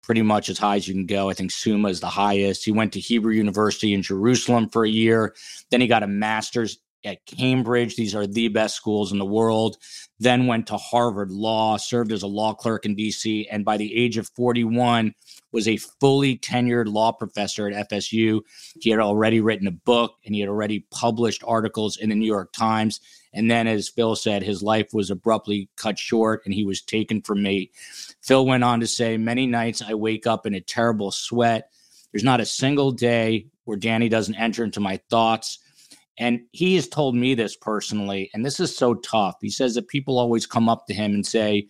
[0.02, 1.28] pretty much as high as you can go.
[1.28, 2.64] I think Summa is the highest.
[2.64, 5.34] He went to Hebrew University in Jerusalem for a year.
[5.70, 7.96] Then he got a master's at Cambridge.
[7.96, 9.76] These are the best schools in the world.
[10.18, 13.94] Then went to Harvard Law, served as a law clerk in DC, and by the
[13.94, 15.14] age of 41
[15.52, 18.40] was a fully tenured law professor at FSU.
[18.80, 22.26] He had already written a book and he had already published articles in the New
[22.26, 23.00] York Times.
[23.32, 27.22] And then, as Phil said, his life was abruptly cut short and he was taken
[27.22, 27.70] from me.
[28.22, 31.70] Phil went on to say, Many nights I wake up in a terrible sweat.
[32.12, 35.58] There's not a single day where Danny doesn't enter into my thoughts.
[36.18, 39.36] And he has told me this personally, and this is so tough.
[39.40, 41.68] He says that people always come up to him and say,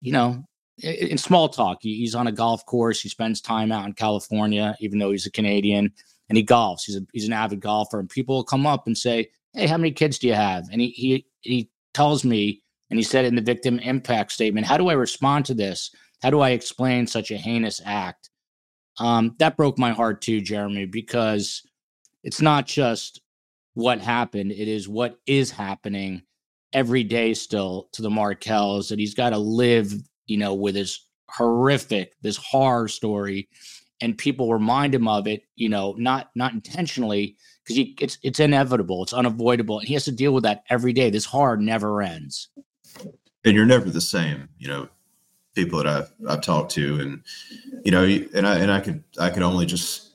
[0.00, 0.42] you know,
[0.82, 3.00] in small talk, he's on a golf course.
[3.00, 5.92] He spends time out in California, even though he's a Canadian,
[6.28, 6.82] and he golfs.
[6.86, 9.76] He's a, he's an avid golfer, and people will come up and say, "Hey, how
[9.76, 13.36] many kids do you have?" And he he he tells me, and he said in
[13.36, 15.90] the victim impact statement, "How do I respond to this?
[16.22, 18.30] How do I explain such a heinous act?"
[18.98, 21.62] Um, that broke my heart too, Jeremy, because
[22.24, 23.20] it's not just
[23.74, 26.22] what happened; it is what is happening
[26.72, 29.92] every day still to the Markels that he's got to live
[30.26, 33.48] you know, with this horrific, this horror story,
[34.00, 39.02] and people remind him of it, you know, not not intentionally, because it's it's inevitable,
[39.02, 41.10] it's unavoidable, and he has to deal with that every day.
[41.10, 42.48] This horror never ends.
[43.44, 44.88] And you're never the same, you know.
[45.54, 47.22] People that I've I've talked to, and
[47.84, 50.14] you know, and I and I could I could only just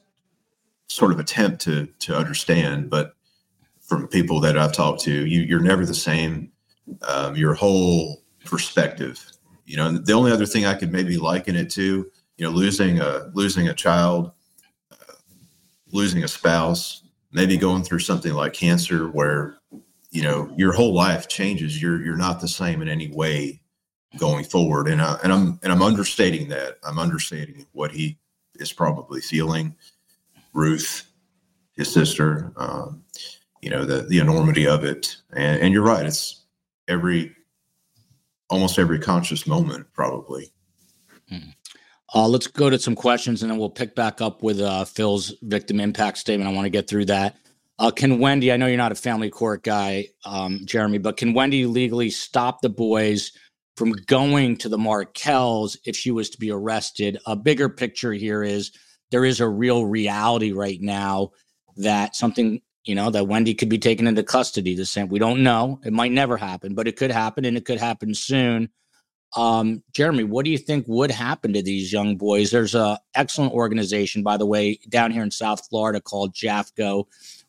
[0.87, 3.15] sort of attempt to to understand, but
[3.89, 6.51] from people that I've talked to, you you're never the same.
[7.07, 9.23] Um, your whole perspective
[9.69, 12.99] you know, the only other thing I could maybe liken it to, you know, losing
[13.01, 14.31] a losing a child,
[14.91, 15.13] uh,
[15.91, 19.57] losing a spouse, maybe going through something like cancer, where
[20.09, 21.79] you know your whole life changes.
[21.79, 23.61] You're you're not the same in any way
[24.17, 26.77] going forward, and I, and I'm and I'm understating that.
[26.83, 28.17] I'm understating what he
[28.55, 29.75] is probably feeling.
[30.51, 31.11] Ruth,
[31.73, 33.03] his sister, um,
[33.61, 36.05] you know, the the enormity of it, and and you're right.
[36.05, 36.43] It's
[36.87, 37.35] every
[38.49, 40.51] almost every conscious moment, probably.
[41.29, 41.49] Hmm.
[42.13, 45.35] Uh, let's go to some questions and then we'll pick back up with uh, Phil's
[45.43, 46.49] victim impact statement.
[46.49, 47.37] I want to get through that.
[47.77, 51.33] Uh, can Wendi, I know you're not a family court guy, um, Jeremy, but can
[51.33, 53.31] Wendi legally stop the boys
[53.77, 57.19] from going to the Markels if she was to be arrested?
[57.25, 58.71] A bigger picture here is
[59.11, 61.29] there is a real reality right now
[61.77, 64.73] that something you know, that Wendi could be taken into custody.
[64.73, 65.79] The same, we don't know.
[65.85, 68.69] It might never happen, but it could happen and it could happen soon.
[69.37, 72.49] Um, Jeremy, what do you think would happen to these young boys?
[72.49, 77.05] There's a excellent organization, by the way, down here in South Florida called JAFCO,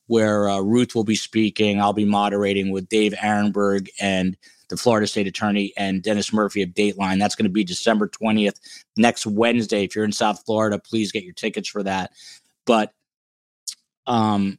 [0.09, 1.81] where uh, Ruth will be speaking.
[1.81, 4.37] I'll be moderating with Dave Aronberg and
[4.69, 7.19] the Florida State Attorney and Dennis Murphy of Dateline.
[7.19, 8.61] That's going to be December 20th,
[8.99, 9.85] next Wednesday.
[9.85, 12.13] If you're in South Florida, please get your tickets for that.
[12.67, 12.93] But
[14.07, 14.59] um,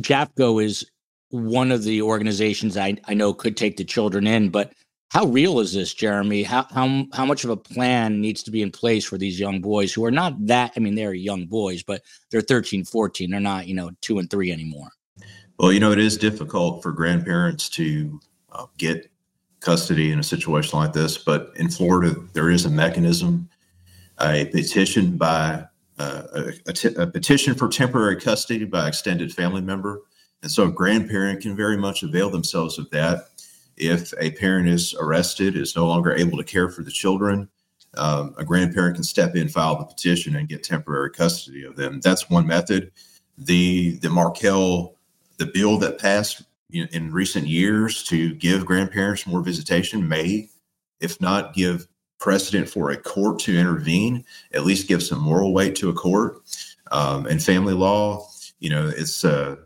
[0.00, 0.86] JAFCO is
[1.30, 4.72] one of the organizations I, I know could take the children in, but
[5.10, 6.42] how real is this, Jeremy?
[6.42, 9.60] How, how how much of a plan needs to be in place for these young
[9.60, 13.30] boys who are not that I mean they're young boys, but they're 13, 14.
[13.30, 14.88] They're not, you know, 2 and 3 anymore.
[15.58, 18.20] Well, you know, it is difficult for grandparents to
[18.52, 19.10] uh, get
[19.60, 23.48] custody in a situation like this, but in Florida there is a mechanism,
[24.20, 25.64] a petition by
[25.98, 30.02] a petition for temporary custody by extended family member.
[30.42, 33.28] And so a grandparent can very much avail themselves of that.
[33.76, 37.48] If a parent is arrested, is no longer able to care for the children,
[37.96, 42.00] um, a grandparent can step in, file the petition, and get temporary custody of them.
[42.00, 42.92] That's one method.
[43.36, 44.96] The the Markel,
[45.38, 50.50] the bill that passed in recent years to give grandparents more visitation may,
[51.00, 51.88] if not give
[52.18, 56.42] precedent for a court to intervene, at least give some moral weight to a court.
[56.90, 58.26] Um, and family law,
[58.58, 59.56] you know, it's uh,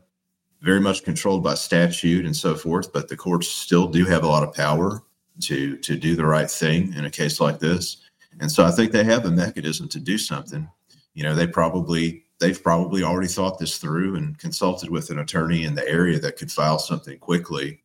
[0.61, 4.29] very much controlled by statute and so forth, but the courts still do have a
[4.29, 5.03] lot of power
[5.41, 7.99] to to do the right thing in a case like this.
[8.41, 10.69] And so I think they have a mechanism to do something.
[11.15, 15.65] You know, they probably they've probably already thought this through and consulted with an attorney
[15.65, 17.83] in the area that could file something quickly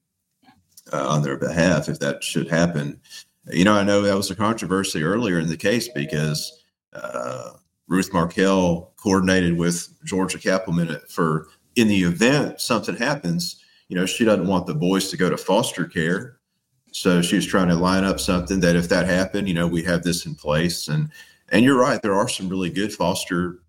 [0.92, 3.00] uh, on their behalf if that should happen.
[3.52, 7.52] You know, I know that was a controversy earlier in the case because uh,
[7.88, 14.26] Ruth Markel coordinated with Georgia Cappleman for in the event something happens, you know, she
[14.26, 16.40] doesn't want the boys to go to foster care.
[16.92, 19.84] So she was trying to line up something that if that happened, you know, we
[19.84, 20.88] have this in place.
[20.88, 21.10] And
[21.50, 23.60] and you're right, there are some really good foster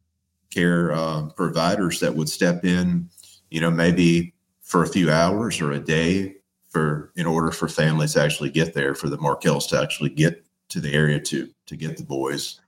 [0.51, 3.09] care um, providers that would step in,
[3.51, 6.38] you know, maybe for a few hours or a day
[6.69, 10.45] for in order for families to actually get there, for the Markels to actually get
[10.69, 12.61] to the area to to get the boys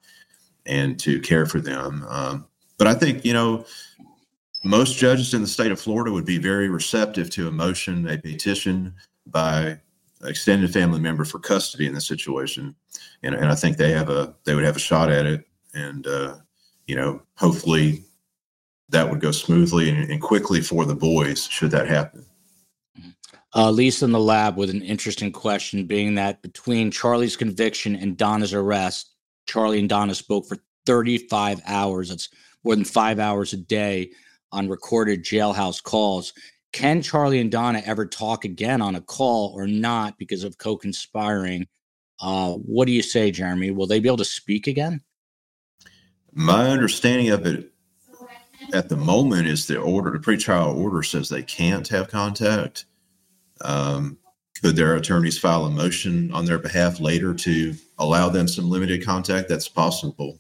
[0.67, 2.05] and to care for them.
[2.09, 2.47] Um,
[2.79, 3.65] but I think you know
[4.65, 8.19] most judges in the state of Florida would be very receptive to a motion, a
[8.19, 8.95] petition
[9.27, 9.79] by
[10.25, 12.75] extended family member for custody in this situation,
[13.23, 15.45] and, and I think they have a they would have a shot at it,
[15.75, 16.37] and uh,
[16.87, 18.05] you know hopefully
[18.91, 22.27] that would go smoothly and, and quickly for the boys should that happen.
[23.55, 28.17] Uh, Lisa in the lab with an interesting question, being that between Charlie's conviction and
[28.17, 29.15] Donna's arrest,
[29.47, 32.11] Charlie and Donna spoke for 35 hours.
[32.11, 32.29] That's
[32.65, 34.11] more than five hours a day
[34.53, 36.33] on recorded jailhouse calls.
[36.73, 40.77] Can Charlie and Donna ever talk again on a call or not because of co
[40.77, 41.67] conspiring?
[42.21, 43.73] Uh, what do you say, Jeremy?
[43.73, 45.01] Will they be able to speak again?
[46.33, 47.73] My understanding of it
[48.73, 52.85] at the moment is the order, the pretrial order says they can't have contact.
[53.63, 54.19] Um,
[54.63, 59.05] could their attorneys file a motion on their behalf later to allow them some limited
[59.05, 59.49] contact?
[59.49, 60.39] That's possible.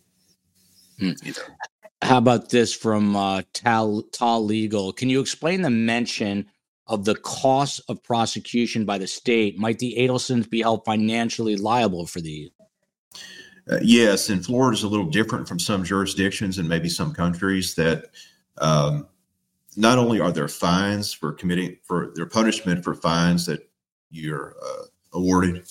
[0.98, 1.12] Hmm.
[2.02, 4.92] How about this from uh, Tal, Tal Legal?
[4.92, 6.46] Can you explain the mention
[6.86, 9.58] of the cost of prosecution by the state?
[9.58, 12.50] Might the Adelsons be held financially liable for these?
[13.70, 17.74] Uh, yes, and Florida is a little different from some jurisdictions and maybe some countries
[17.74, 18.06] that
[18.58, 19.06] um,
[19.80, 23.68] not only are there fines for committing for their punishment for fines that
[24.10, 25.64] you're uh, awarded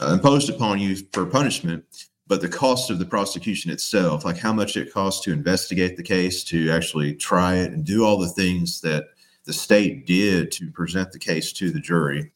[0.00, 1.84] uh, imposed upon you for punishment
[2.26, 6.02] but the cost of the prosecution itself like how much it costs to investigate the
[6.02, 9.04] case to actually try it and do all the things that
[9.46, 12.30] the state did to present the case to the jury.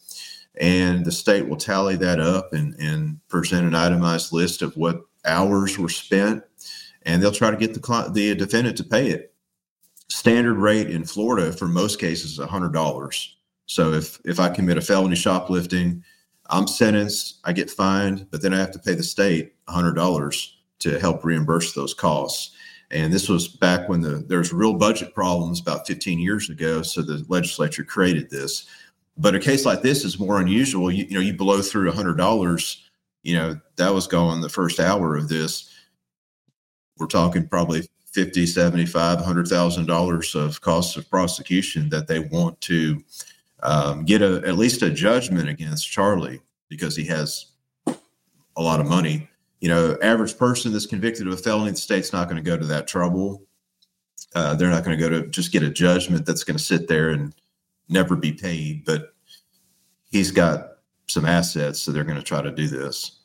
[0.60, 5.02] And the state will tally that up and, and present an itemized list of what
[5.24, 6.42] hours were spent
[7.02, 9.29] and they'll try to get the, the defendant to pay it
[10.10, 13.28] standard rate in Florida for most cases is $100.
[13.66, 16.02] So if if I commit a felony shoplifting,
[16.50, 20.50] I'm sentenced, I get fined, but then I have to pay the state $100
[20.80, 22.50] to help reimburse those costs.
[22.90, 27.02] And this was back when the there's real budget problems about 15 years ago, so
[27.02, 28.66] the legislature created this.
[29.16, 30.90] But a case like this is more unusual.
[30.90, 32.76] You, you know, you blow through $100,
[33.22, 35.72] you know, that was going the first hour of this.
[36.98, 43.02] We're talking probably 50 75 100000 dollars of costs of prosecution that they want to
[43.62, 47.46] um, get a, at least a judgment against charlie because he has
[48.56, 49.28] a lot of money.
[49.60, 52.56] You know average person that's convicted of a felony the state's not going to go
[52.56, 53.42] to that trouble.
[54.34, 56.88] Uh, they're not going to go to just get a judgment that's going to sit
[56.88, 57.34] there and
[57.88, 59.12] never be paid but
[60.12, 60.76] he's got
[61.08, 63.19] some assets so they're going to try to do this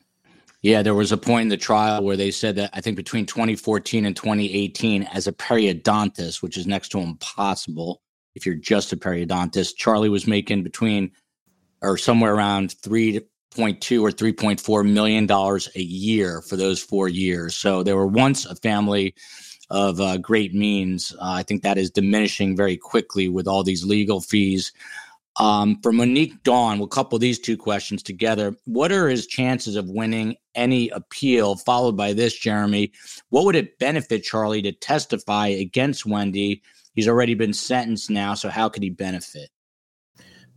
[0.66, 3.28] yeah, there was a point in the trial where they said that I think between
[3.28, 8.02] 2014 and 2018, as a periodontist, which is next to impossible
[8.34, 11.12] if you're just a periodontist, Charlie was making between
[11.84, 13.22] or somewhere around 3.2
[14.02, 17.56] or 3.4 million dollars a year for those four years.
[17.56, 19.14] So they were once a family
[19.70, 21.16] of uh, great means.
[21.22, 24.72] Uh, I think that is diminishing very quickly with all these legal fees.
[25.38, 28.56] Um, for Monique Dawn, we'll couple these two questions together.
[28.66, 31.58] What are his chances of winning any appeal?
[31.58, 32.94] Followed by this, Jeremy,
[33.30, 36.62] what would it benefit Charlie to testify against Wendi?
[36.94, 39.50] He's already been sentenced now, so how could he benefit?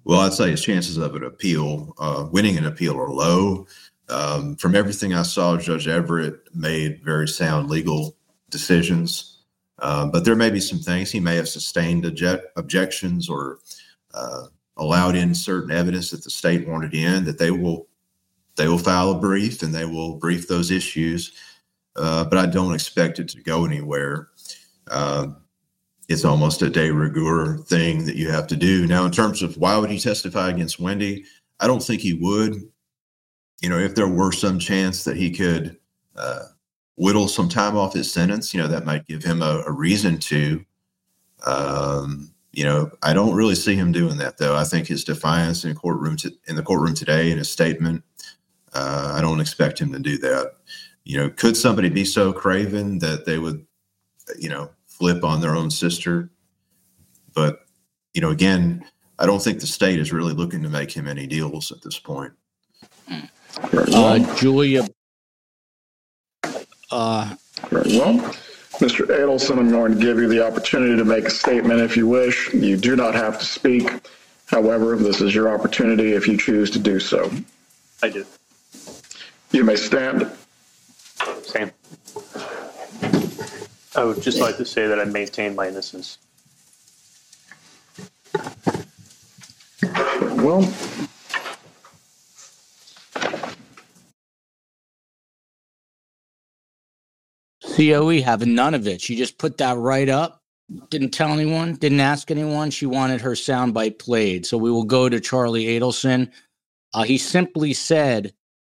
[0.04, 3.66] Well, I'd say his chances of an appeal, uh, winning an appeal, are low.
[4.08, 8.16] Um, from everything I saw, Judge Everett made very sound legal
[8.48, 9.42] decisions.
[9.80, 13.58] Uh, but there may be some things he may have sustained object- objections or
[14.14, 14.46] uh,
[14.78, 17.88] allowed in certain evidence that the state wanted in, that they will
[18.56, 21.32] they will file a brief and they will brief those issues.
[21.96, 24.28] Uh, but I don't expect it to go anywhere.
[24.90, 25.28] Uh,
[26.08, 28.86] it's almost a de rigueur thing that you have to do.
[28.86, 31.24] Now, in terms of why would he testify against Wendi,
[31.60, 32.62] I don't think he would.
[33.60, 35.76] You know, if there were some chance that he could
[36.16, 36.44] uh,
[36.96, 40.18] whittle some time off his sentence, you know, that might give him a, a reason
[40.18, 40.64] to.
[41.46, 44.56] Um, you know, I don't really see him doing that though.
[44.56, 48.02] I think his defiance in courtroom to, in the courtroom today in his statement,
[48.74, 50.54] uh, I don't expect him to do that.
[51.04, 53.64] You know, could somebody be so craven that they would,
[54.40, 56.30] you know, flip on their own sister?
[57.32, 57.60] But
[58.12, 58.84] you know, again,
[59.20, 62.00] I don't think the state is really looking to make him any deals at this
[62.00, 62.32] point.
[63.62, 64.84] Uh, Julia.
[66.90, 67.36] Uh,
[67.70, 68.34] well.
[68.78, 69.06] Mr.
[69.06, 72.54] Adelson, I'm going to give you the opportunity to make a statement if you wish.
[72.54, 73.90] You do not have to speak.
[74.46, 77.28] However, this is your opportunity if you choose to do so.
[78.04, 78.24] I do.
[79.50, 80.30] You may stand.
[81.42, 81.72] Same.
[83.96, 86.18] I would just like to say that I maintain my innocence.
[89.82, 90.62] Well,
[97.78, 99.00] COE having none of it.
[99.00, 100.42] She just put that right up.
[100.90, 102.70] Didn't tell anyone, didn't ask anyone.
[102.70, 104.44] She wanted her soundbite played.
[104.44, 106.30] So we will go to Charlie Adelson.
[106.92, 108.32] Uh, he simply said,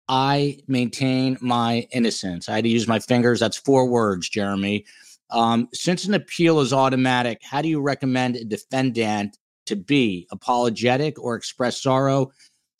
[0.07, 2.47] I maintain my innocence.
[2.47, 3.39] I had to use my fingers.
[3.39, 4.85] That's four words, Jeremy.
[5.31, 10.27] Um, since an appeal is automatic, how do you recommend a defendant to be?
[10.31, 12.31] Apologetic or express sorrow?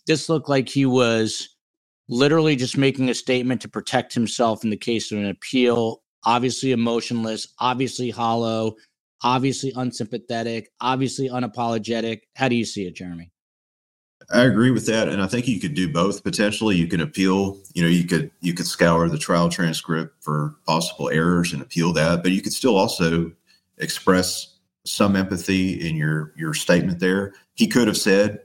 [0.06, 1.50] This looked like he was
[2.10, 6.01] literally just making a statement to protect himself in the case of an appeal.
[6.24, 8.76] Obviously emotionless, obviously hollow,
[9.24, 12.22] obviously unsympathetic, obviously unapologetic.
[12.36, 13.32] How do you see it, Jeremy?
[14.34, 16.24] I agree with that, and I think you could do both.
[16.24, 17.58] Potentially, you can appeal.
[17.74, 21.92] You know, you could you could scour the trial transcript for possible errors and appeal
[21.94, 23.32] that, but you could still also
[23.78, 27.00] express some empathy in your your statement.
[27.00, 28.40] There, he could have said,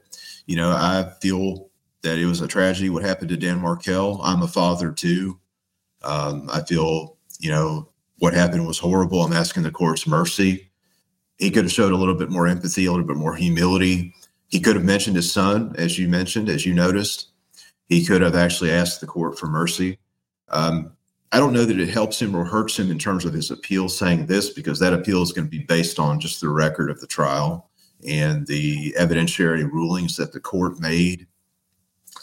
[0.45, 1.69] you know, I feel
[2.01, 4.21] that it was a tragedy what happened to Dan Markel.
[4.23, 5.39] I'm a father too.
[6.03, 7.89] Um, I feel, you know,
[8.19, 9.23] what happened was horrible.
[9.23, 10.69] I'm asking the court's mercy.
[11.37, 14.13] He could have showed a little bit more empathy, a little bit more humility
[14.47, 17.29] he could have mentioned his son, as you mentioned, as you noticed.
[17.89, 19.99] He could have actually asked the court for mercy.
[20.49, 20.93] Um,
[21.31, 23.89] I don't know that it helps him or hurts him in terms of his appeal
[23.89, 27.01] saying this, because that appeal is going to be based on just the record of
[27.01, 27.69] the trial
[28.07, 31.27] and the evidentiary rulings that the court made.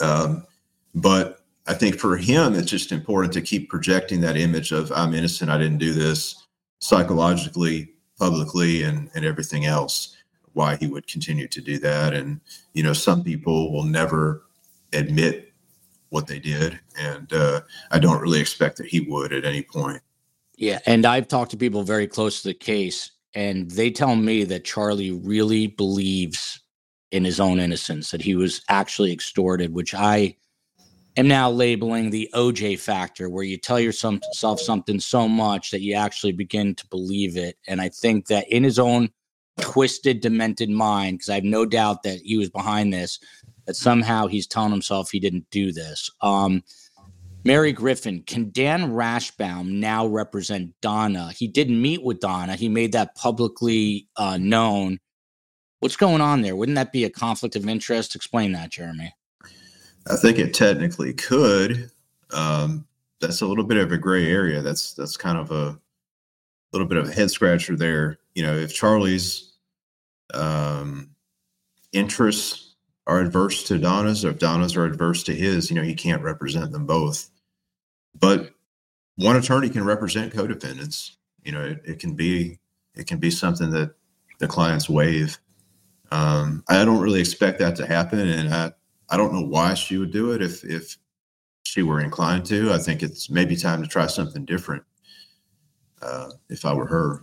[0.00, 0.46] Um,
[0.94, 5.14] but I think for him, it's just important to keep projecting that image of I'm
[5.14, 6.46] innocent, I didn't do this
[6.78, 10.16] psychologically, publicly, and, and everything else
[10.52, 12.14] why he would continue to do that.
[12.14, 12.40] And,
[12.74, 14.44] you know, some people will never
[14.92, 15.52] admit
[16.10, 16.78] what they did.
[16.98, 20.00] And uh, I don't really expect that he would at any point.
[20.56, 20.78] Yeah.
[20.86, 24.64] And I've talked to people very close to the case, and they tell me that
[24.64, 26.60] Charlie really believes
[27.10, 30.36] in his own innocence, that he was actually extorted, which I
[31.16, 35.94] am now labeling the OJ factor, where you tell yourself something so much that you
[35.94, 37.56] actually begin to believe it.
[37.68, 39.10] And I think that in his own
[39.60, 43.18] twisted, demented mind, because I have no doubt that he was behind this,
[43.66, 46.10] that somehow he's telling himself he didn't do this.
[46.20, 46.62] Um,
[47.44, 51.30] Mary Griffin, can Dan Rashbaum now represent Donna?
[51.36, 52.56] He didn't meet with Donna.
[52.56, 54.98] He made that publicly uh, known.
[55.80, 56.56] What's going on there?
[56.56, 58.14] Wouldn't that be a conflict of interest?
[58.14, 59.12] Explain that, Jeremy.
[60.08, 61.90] I think it technically could.
[62.32, 62.86] Um,
[63.20, 64.60] that's a little bit of a gray area.
[64.60, 65.78] That's that's kind of a
[66.72, 68.18] little bit of a head scratcher there.
[68.34, 69.52] You know, if Charlie's
[70.34, 71.10] um,
[71.92, 72.74] interests
[73.06, 76.22] are adverse to Donna's, or if Donna's are adverse to his, you know, he can't
[76.22, 77.30] represent them both.
[78.18, 78.50] But
[79.16, 81.16] one attorney can represent co-defendants.
[81.44, 82.58] You know, it, it can be
[82.94, 83.94] it can be something that
[84.38, 85.38] the clients waive.
[86.10, 88.72] Um, I don't really expect that to happen, and I
[89.10, 90.96] I don't know why she would do it if if
[91.64, 92.72] she were inclined to.
[92.72, 94.82] I think it's maybe time to try something different.
[96.00, 97.22] Uh, if I were her.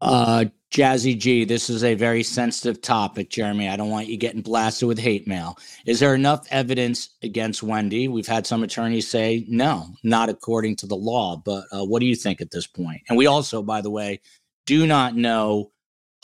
[0.00, 3.68] Uh, Jazzy G, this is a very sensitive topic, Jeremy.
[3.68, 5.58] I don't want you getting blasted with hate mail.
[5.84, 8.08] Is there enough evidence against Wendi?
[8.08, 11.36] We've had some attorneys say no, not according to the law.
[11.36, 13.02] But uh, what do you think at this point?
[13.08, 14.20] And we also, by the way,
[14.64, 15.71] do not know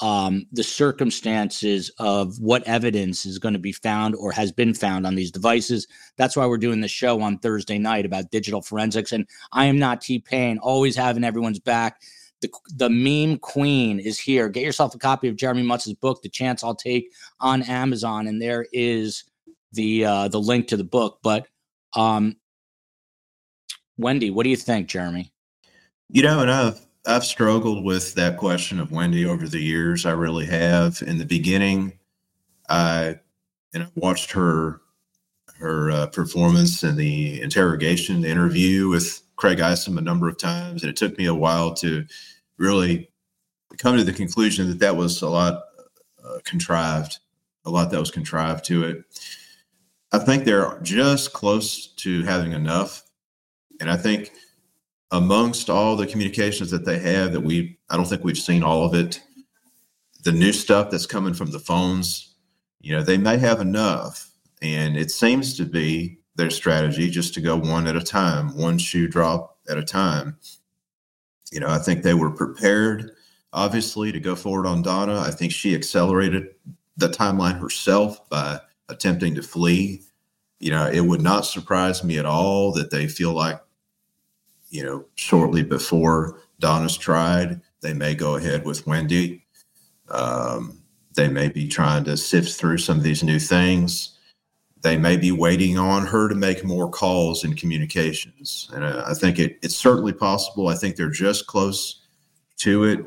[0.01, 5.07] um, the circumstances of what evidence is going to be found or has been found
[5.07, 5.87] on these devices.
[6.17, 9.13] That's why we're doing the show on Thursday night about digital forensics.
[9.13, 12.01] And I am not T Pain, always having everyone's back.
[12.41, 14.49] The, the meme queen is here.
[14.49, 17.11] Get yourself a copy of Jeremy Mutz's book, The Chance I'll Take,
[17.41, 19.25] on Amazon, and there is
[19.73, 21.19] the uh, the link to the book.
[21.23, 21.49] But
[21.97, 22.37] um,
[24.01, 25.33] Wendi, what do you think, Jeremy?
[26.11, 30.05] You know, and I've I've struggled with that question of Wendi over the years.
[30.05, 31.01] I really have.
[31.01, 31.95] In the beginning,
[32.69, 33.19] I
[33.73, 34.83] and I watched her
[35.59, 40.83] her uh, performance in the interrogation, the interview with Craig Isom a number of times,
[40.83, 42.05] and it took me a while to
[42.59, 43.11] really
[43.79, 45.63] come to the conclusion that that was a lot
[46.23, 47.21] uh, contrived,
[47.65, 49.05] a lot that was contrived to it.
[50.13, 53.03] I think they're just close to having enough,
[53.81, 54.31] and I think
[55.11, 58.85] amongst all the communications that they have that we I don't think we've seen all
[58.85, 59.21] of it.
[60.25, 62.35] The new stuff that's coming from the phones,
[62.81, 64.31] you know, they may have enough.
[64.61, 68.79] And it seems to be their strategy just to go one at a time, one
[68.79, 70.37] shoe drop at a time.
[71.53, 73.13] you know, I think they were prepared,
[73.53, 75.21] obviously, to go forward on Donna.
[75.21, 76.49] I think she accelerated
[76.97, 80.03] the timeline herself by attempting to flee.
[80.61, 83.61] You know, it would not surprise me at all that they feel like,
[84.71, 89.43] you know, shortly before Donna's tried, they may go ahead with Wendi.
[90.11, 90.83] Um,
[91.15, 94.17] they may be trying to sift through some of these new things.
[94.83, 98.71] They may be waiting on her to make more calls and communications.
[98.73, 100.69] And I, I think it, it's certainly possible.
[100.69, 102.03] I think they're just close
[102.59, 103.05] to it,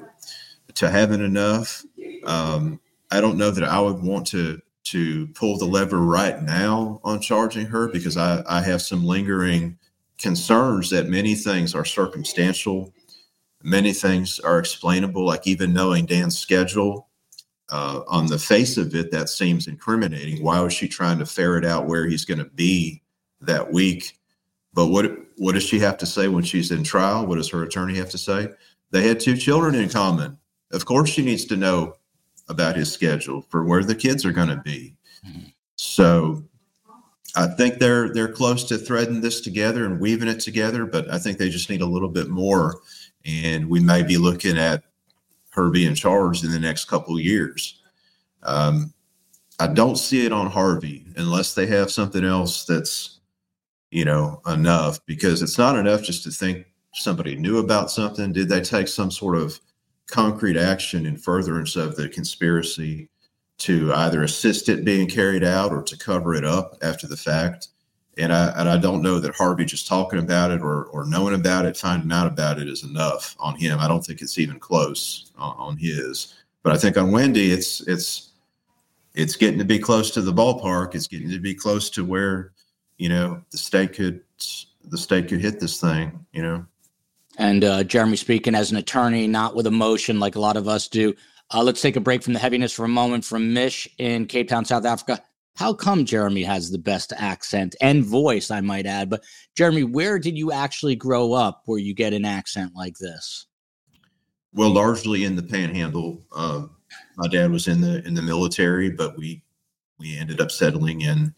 [0.76, 1.84] to having enough.
[2.26, 2.80] Um,
[3.12, 7.22] I don't know that I would want to to pull the lever right now on
[7.22, 9.78] charging her because I, I have some lingering
[10.22, 12.94] concerns that many things are circumstantial,
[13.64, 17.08] many things are explainable, like even knowing Dan's schedule.
[17.70, 20.44] Uh, on the face of it, that seems incriminating.
[20.44, 23.02] Why was she trying to ferret out where he's going to be
[23.40, 24.20] that week?
[24.74, 27.26] But what what does she have to say when she's in trial?
[27.26, 28.50] What does her attorney have to say?
[28.92, 30.38] They had two children in common.
[30.72, 31.96] Of course, she needs to know
[32.50, 34.96] about his schedule for where the kids are going to be.
[35.76, 36.44] So
[37.36, 41.18] I think they're they're close to threading this together and weaving it together, but I
[41.18, 42.82] think they just need a little bit more.
[43.26, 44.84] And we may be looking at
[45.52, 47.82] her being charged in the next couple years.
[48.44, 48.94] Um,
[49.60, 53.20] I don't see it on Harvey unless they have something else that's,
[53.92, 58.34] you know, enough because it's not enough just to think somebody knew about something.
[58.34, 59.60] Did they take some sort of
[60.08, 63.11] concrete action in furtherance of the conspiracy
[63.62, 67.70] to either assist it being carried out or to cover it up after the fact?
[68.18, 71.34] And I and I don't know that Harvey just talking about it or or knowing
[71.34, 73.80] about it, finding out about it is enough on him.
[73.80, 76.36] I don't think it's even close on, on his.
[76.64, 78.32] But I think on Wendi, it's it's
[79.14, 80.96] it's getting to be close to the ballpark.
[80.96, 82.52] It's getting to be close to where
[82.98, 84.22] you know the state could
[84.84, 86.26] the state could hit this thing.
[86.34, 86.66] You know.
[87.38, 90.88] And uh, Jeremy speaking as an attorney, not with emotion like a lot of us
[90.88, 91.16] do.
[91.54, 94.48] Uh, let's take a break from the heaviness for a moment from Mish in Cape
[94.48, 95.22] Town, South Africa.
[95.58, 99.10] How come Jeremy has the best accent and voice, I might add?
[99.10, 99.24] But
[99.56, 103.48] Jeremy, where did you actually grow up where you get an accent like this?
[104.54, 106.22] Well, largely in the Panhandle.
[106.34, 106.68] Uh,
[107.18, 109.44] my dad was in the in the military, but we
[110.00, 111.34] we ended up settling in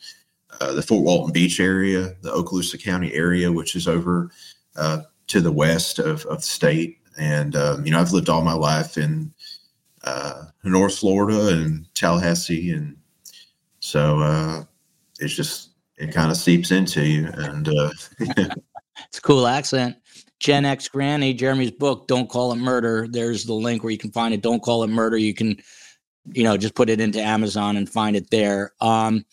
[0.61, 4.29] uh, the Fort Walton Beach area, the Okaloosa County area, which is over
[4.75, 6.99] uh, to the west of, of the state.
[7.17, 9.33] And um, you know, I've lived all my life in
[10.03, 12.97] uh, North Florida and Tallahassee, and
[13.79, 14.63] so uh,
[15.19, 17.29] it's just it kind of seeps into you.
[17.33, 19.97] And uh, it's a cool accent.
[20.39, 23.07] Gen X Granny, Jeremy's book, Don't Call It Murder.
[23.09, 24.41] There's the link where you can find it.
[24.41, 25.17] Don't Call It Murder.
[25.17, 25.57] You can,
[26.25, 28.73] you know, just put it into Amazon and find it there.
[28.81, 29.25] Um,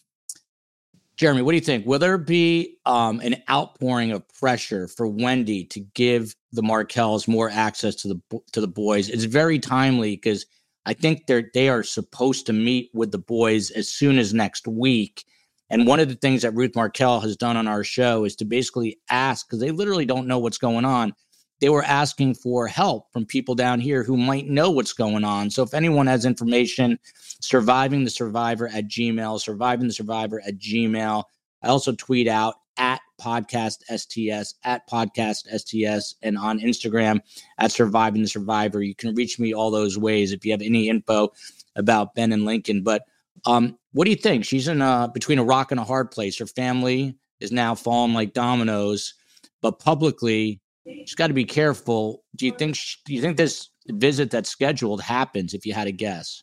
[1.17, 1.85] Jeremy, what do you think?
[1.85, 7.51] Will there be um, an outpouring of pressure for Wendi to give the Markels more
[7.51, 9.09] access to the to the boys?
[9.09, 10.47] It's very timely because
[10.87, 14.67] I think they're they are supposed to meet with the boys as soon as next
[14.67, 15.25] week.
[15.69, 18.45] And one of the things that Ruth Markel has done on our show is to
[18.45, 21.15] basically ask because they literally don't know what's going on.
[21.61, 25.51] They were asking for help from people down here who might know what's going on.
[25.51, 26.99] So if anyone has information,
[27.41, 31.25] surviving the survivor at Gmail, surviving the survivor at Gmail.
[31.63, 37.21] I also tweet out at podcast STS, at podcast STS, and on Instagram
[37.59, 38.83] at surviving the survivor.
[38.83, 41.33] You can reach me all those ways if you have any info
[41.77, 42.83] about Ben and Lincoln.
[42.83, 43.03] But
[43.47, 44.45] um, what do you think?
[44.45, 46.39] She's in a, between a rock and a hard place.
[46.39, 49.15] Her family is now falling like dominoes,
[49.63, 52.23] but publicly, she's got to be careful.
[52.37, 52.77] Do you think?
[52.77, 55.55] She, do you think this visit that's scheduled happens?
[55.55, 56.43] If you had a guess,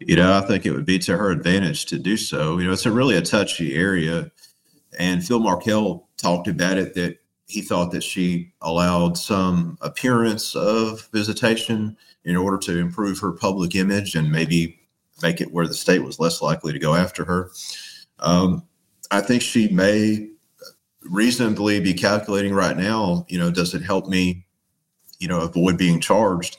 [0.00, 2.58] you know, I think it would be to her advantage to do so.
[2.58, 4.30] You know, it's a really a touchy area,
[4.98, 11.08] and Phil Markel talked about it that he thought that she allowed some appearance of
[11.12, 14.80] visitation in order to improve her public image and maybe
[15.22, 17.50] make it where the state was less likely to go after her.
[18.18, 18.64] Um,
[19.10, 20.28] I think she may
[21.02, 24.44] reasonably be calculating right now, you know, does it help me,
[25.20, 26.58] you know, avoid being charged?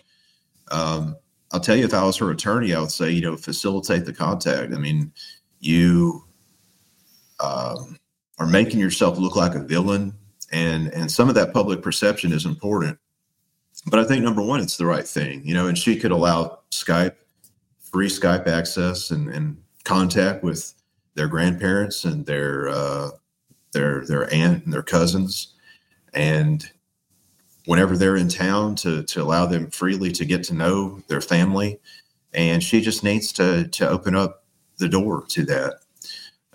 [0.72, 1.18] Um,
[1.52, 4.14] I'll tell you, if I was her attorney, I would say, you know, facilitate the
[4.14, 4.74] contact.
[4.74, 5.12] I mean,
[5.60, 6.24] you
[7.40, 7.98] um,
[8.40, 10.14] are making yourself look like a villain,
[10.52, 12.98] and and some of that public perception is important.
[13.86, 15.68] But I think number one, it's the right thing, you know.
[15.68, 17.16] And she could allow Skype,
[17.80, 20.74] free Skype access, and and contact with
[21.16, 23.10] their grandparents and their uh,
[23.72, 25.54] their their aunt and their cousins,
[26.14, 26.70] and
[27.66, 31.80] whenever they're in town to to allow them freely to get to know their family,
[32.34, 34.44] and she just needs to to open up
[34.78, 35.82] the door to that.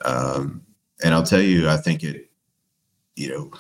[0.05, 0.63] Um,
[1.03, 2.31] and I'll tell you, I think it,
[3.17, 3.51] you know,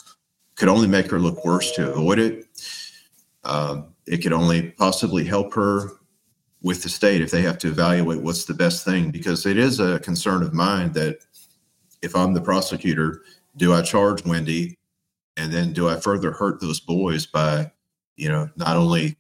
[0.56, 2.47] could only make her look worse to avoid it.
[3.44, 5.90] Um, it could only possibly help her
[6.62, 9.81] with the state if they have to evaluate what's the best thing, because it is
[9.81, 11.19] a concern of mine that
[12.02, 13.23] if I'm the prosecutor,
[13.56, 14.77] do I charge Wendi,
[15.36, 17.73] and then do I further hurt those boys by,
[18.16, 19.16] you know, not only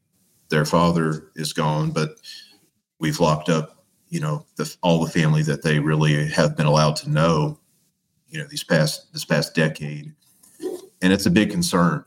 [0.50, 2.20] their father is gone, but
[2.98, 6.96] we've locked up, you know, the, all the family that they really have been allowed
[6.96, 7.58] to know,
[8.32, 10.12] you know, these past this past decade,
[11.02, 12.04] and it's a big concern.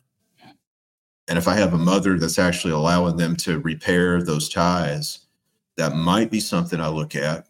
[1.27, 5.19] And if I have a mother that's actually allowing them to repair those ties,
[5.77, 7.47] that might be something I look at.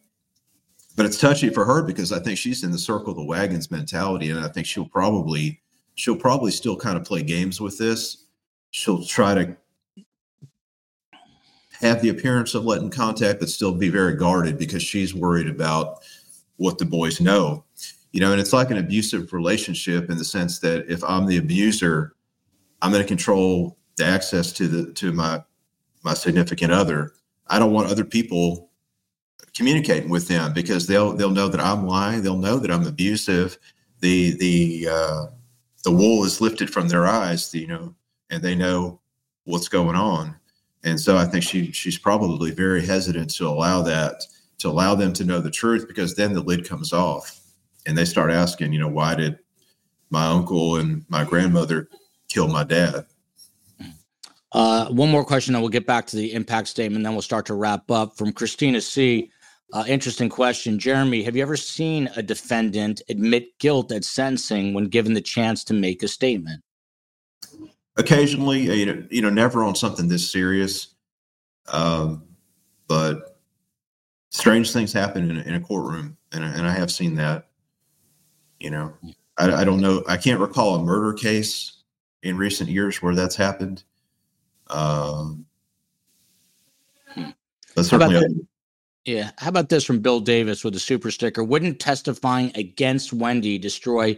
[0.95, 3.71] But it's touchy for her because I think she's in the circle of the wagons
[3.71, 5.61] mentality, and I think she'll probably
[5.95, 8.25] she'll probably still kind of play games with this.
[8.71, 9.57] She'll try to
[11.81, 15.99] have the appearance of letting contact, but still be very guarded because she's worried about
[16.57, 17.64] what the boys know.
[18.15, 21.35] You know, and it's like an abusive relationship in the sense that if I'm the
[21.35, 22.15] abuser,
[22.81, 25.43] I'm going to control the access to the to my
[26.01, 27.11] my significant other.
[27.47, 28.69] I don't want other people
[29.53, 32.21] communicating with them because they'll they'll know that I'm lying.
[32.21, 33.57] They'll know that I'm abusive.
[33.99, 35.25] The the uh,
[35.83, 37.93] the wool is lifted from their eyes, you know,
[38.29, 39.01] and they know
[39.43, 40.33] what's going on.
[40.85, 44.23] And so I think she she's probably very hesitant to allow that
[44.59, 47.34] to allow them to know the truth because then the lid comes off
[47.85, 49.39] and they start asking, you know, why did
[50.09, 51.89] my uncle and my grandmother
[52.27, 53.05] kill my dad?
[54.51, 57.03] Uh, one more question, then we'll get back to the impact statement.
[57.03, 58.17] Then we'll start to wrap up.
[58.17, 59.29] From Christina C.
[59.73, 61.23] Uh, interesting question, Jeremy.
[61.23, 65.73] Have you ever seen a defendant admit guilt at sentencing when given the chance to
[65.73, 66.61] make a statement?
[67.97, 70.95] Occasionally, you know, you know, never on something this serious,
[71.67, 72.23] um,
[72.87, 73.39] but
[74.29, 77.47] strange things happen in, in a courtroom, and, and I have seen that.
[78.59, 78.93] You know,
[79.37, 80.03] I, I don't know.
[80.07, 81.83] I can't recall a murder case
[82.23, 83.83] in recent years where that's happened.
[84.67, 85.45] Um,
[87.15, 87.35] but
[87.75, 88.47] How certainly, thi-
[89.05, 89.31] yeah.
[89.37, 91.43] How about this from Bill Davis with a super sticker?
[91.43, 94.17] Wouldn't testifying against Wendi destroy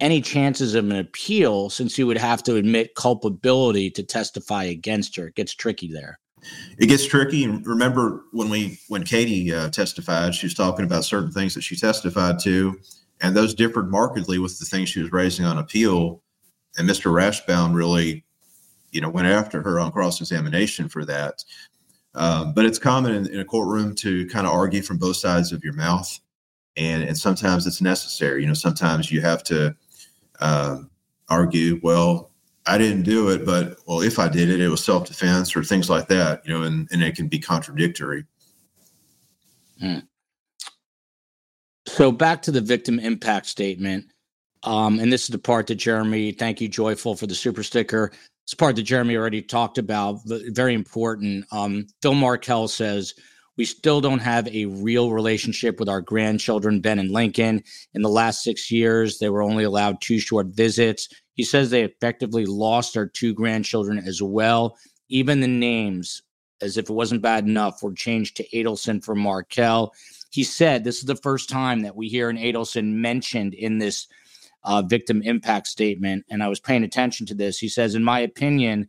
[0.00, 5.16] any chances of an appeal since you would have to admit culpability to testify against
[5.16, 5.28] her?
[5.28, 6.18] It gets tricky there.
[6.78, 7.44] it gets tricky.
[7.44, 11.62] And remember when we when Katie uh, testified, she was talking about certain things that
[11.62, 12.78] she testified to,
[13.20, 16.22] and those differed markedly with the things she was raising on appeal.
[16.78, 17.10] And Mr.
[17.12, 18.24] Rashbaum really,
[18.90, 21.42] you know, went after her on cross examination for that.
[22.14, 25.52] Um, but it's common in, in a courtroom to kind of argue from both sides
[25.52, 26.18] of your mouth,
[26.76, 28.40] and and sometimes it's necessary.
[28.40, 29.76] You know, sometimes you have to
[30.40, 30.90] um,
[31.28, 31.78] argue.
[31.82, 32.30] Well,
[32.66, 35.62] I didn't do it, but well, if I did it, it was self defense or
[35.62, 36.40] things like that.
[36.46, 38.24] You know, and and it can be contradictory.
[41.86, 44.06] So back to the victim impact statement.
[44.64, 48.12] Um, and this is the part that Jeremy, thank you, Joyful, for the super sticker.
[48.44, 51.44] It's part that Jeremy already talked about, very important.
[51.52, 53.14] Um, Phil Markel says,
[53.56, 57.62] We still don't have a real relationship with our grandchildren, Ben and Lincoln.
[57.94, 61.08] In the last six years, they were only allowed two short visits.
[61.34, 64.76] He says they effectively lost their two grandchildren as well.
[65.08, 66.22] Even the names,
[66.60, 69.92] as if it wasn't bad enough, were changed to Adelson for Markel
[70.30, 74.06] he said this is the first time that we hear an Adelson mentioned in this
[74.64, 76.24] uh, victim impact statement.
[76.28, 77.58] And I was paying attention to this.
[77.58, 78.88] He says, in my opinion,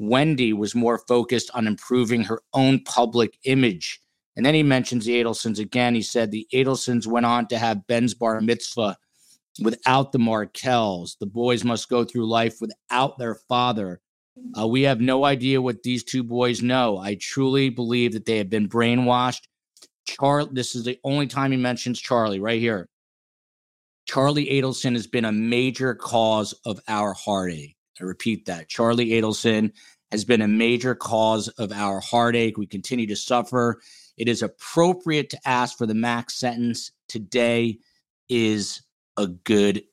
[0.00, 4.00] Wendi was more focused on improving her own public image.
[4.36, 5.94] And then he mentions the Adelsons again.
[5.94, 8.96] He said the Adelsons went on to have Ben's bar mitzvah
[9.62, 11.16] without the Markels.
[11.20, 14.00] The boys must go through life without their father.
[14.58, 16.96] Uh, we have no idea what these two boys know.
[16.96, 19.42] I truly believe that they have been brainwashed
[20.18, 20.46] Char.
[20.46, 22.88] This is the only time he mentions Charlie right here.
[24.06, 27.76] Charlie Adelson has been a major cause of our heartache.
[28.00, 28.68] I repeat that.
[28.68, 29.72] Charlie Adelson
[30.10, 32.56] has been a major cause of our heartache.
[32.56, 33.80] We continue to suffer.
[34.16, 36.92] It is appropriate to ask for the max sentence.
[37.08, 37.78] Today
[38.28, 38.82] is
[39.16, 39.84] a good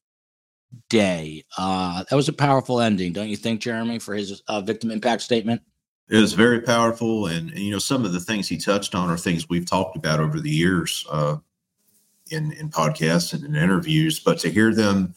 [0.90, 1.44] day.
[1.58, 5.22] Uh, that was a powerful ending, don't you think, Jeremy, for his uh, victim impact
[5.22, 5.62] statement?
[6.10, 9.10] It was very powerful, and, and you know some of the things he touched on
[9.10, 11.38] are things we've talked about over the years uh,
[12.32, 14.20] in in podcasts and in interviews.
[14.20, 15.14] But to hear them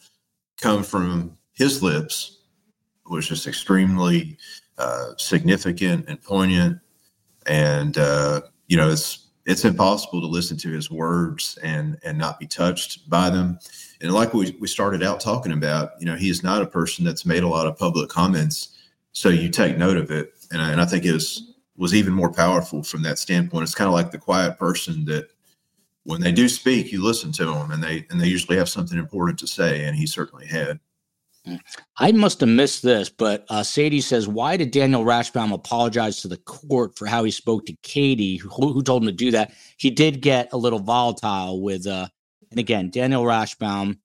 [0.59, 2.39] come from his lips
[3.09, 4.37] was just extremely
[4.77, 6.79] uh, significant and poignant.
[7.45, 12.39] And uh, you know, it's it's impossible to listen to his words and and not
[12.39, 13.59] be touched by them.
[14.01, 17.05] And like we we started out talking about, you know, he is not a person
[17.05, 18.77] that's made a lot of public comments,
[19.11, 20.33] so you take note of it.
[20.51, 21.13] And I, and I think it
[21.77, 23.63] was even more powerful from that standpoint.
[23.63, 25.29] It's kind of like the quiet person that
[26.03, 28.97] when they do speak, you listen to them, and they and they usually have something
[28.97, 30.79] important to say, and he certainly had.
[31.97, 36.27] I must have missed this, but uh, Sadie says, "Why did Daniel Rashbaum apologize to
[36.27, 39.53] the court for how he spoke to Katie, who, who told him to do that?"
[39.77, 42.07] He did get a little volatile with, uh,
[42.49, 43.97] and again, Daniel Rashbaum.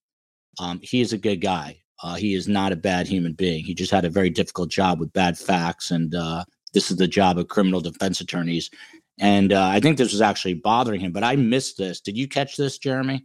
[0.59, 1.83] Um, he is a good guy.
[2.03, 3.65] Uh, he is not a bad human being.
[3.65, 6.45] He just had a very difficult job with bad facts, and uh,
[6.75, 8.71] this is the job of criminal defense attorneys.
[9.19, 11.13] And uh, I think this was actually bothering him.
[11.13, 12.01] But I missed this.
[12.01, 13.25] Did you catch this, Jeremy?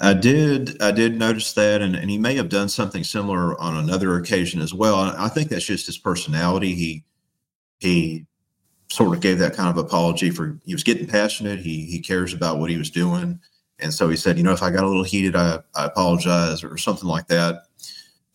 [0.00, 0.80] I did.
[0.80, 4.60] I did notice that, and, and he may have done something similar on another occasion
[4.60, 4.96] as well.
[4.96, 6.74] I think that's just his personality.
[6.74, 7.04] He
[7.80, 8.26] he
[8.88, 11.58] sort of gave that kind of apology for he was getting passionate.
[11.58, 13.40] He he cares about what he was doing,
[13.78, 16.64] and so he said, you know, if I got a little heated, I, I apologize
[16.64, 17.64] or something like that.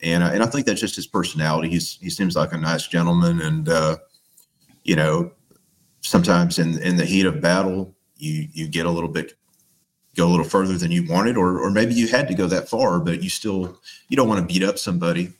[0.05, 1.67] And uh, and I think that's just his personality.
[1.67, 3.97] He's he seems like a nice gentleman, and uh,
[4.83, 5.31] you know,
[6.01, 9.33] sometimes in in the heat of battle, you you get a little bit
[10.15, 12.69] go a little further than you wanted, or or maybe you had to go that
[12.69, 15.33] far, but you still you don't want to beat up somebody,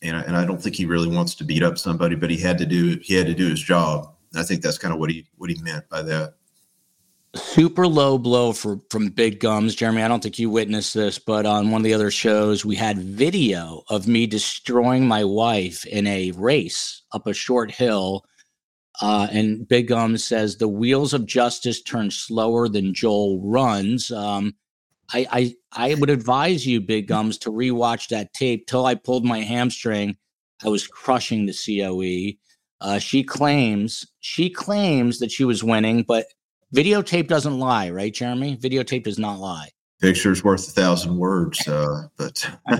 [0.00, 2.38] and I, and I don't think he really wants to beat up somebody, but he
[2.38, 4.14] had to do he had to do his job.
[4.34, 6.36] I think that's kind of what he what he meant by that.
[7.34, 10.02] Super low blow for from Big Gums, Jeremy.
[10.02, 12.98] I don't think you witnessed this, but on one of the other shows, we had
[12.98, 18.24] video of me destroying my wife in a race up a short hill
[19.00, 24.10] uh, and Big gums says the wheels of justice turn slower than Joel runs.
[24.10, 24.54] Um,
[25.12, 25.54] I, I
[25.90, 28.66] I would advise you, Big Gums, to rewatch that tape.
[28.66, 30.16] Till I pulled my hamstring,
[30.64, 32.38] I was crushing the COE.
[32.80, 36.26] Uh, she claims she claims that she was winning, but
[36.76, 38.56] videotape doesn't lie, right, Jeremy?
[38.56, 39.70] Videotape does not lie.
[40.00, 42.48] Picture's worth a thousand words, uh, but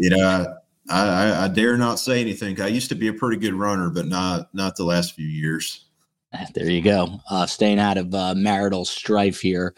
[0.00, 0.56] you know,
[0.88, 2.60] I, I, I, dare not say anything.
[2.60, 5.86] I used to be a pretty good runner, but not not the last few years.
[6.54, 7.20] There you go.
[7.30, 9.74] Uh, staying out of uh, marital strife here.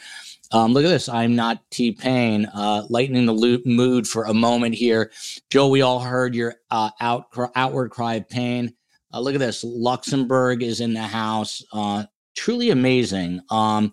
[0.52, 1.08] Um, look at this.
[1.08, 2.46] I'm not T Pain.
[2.46, 5.10] Uh, lightening the loop mood for a moment here.
[5.50, 7.26] Joe, we all heard your uh, out,
[7.56, 8.74] outward cry of pain.
[9.12, 9.64] Uh, look at this.
[9.64, 11.62] Luxembourg is in the house.
[11.72, 12.04] Uh,
[12.36, 13.40] truly amazing.
[13.50, 13.92] Um,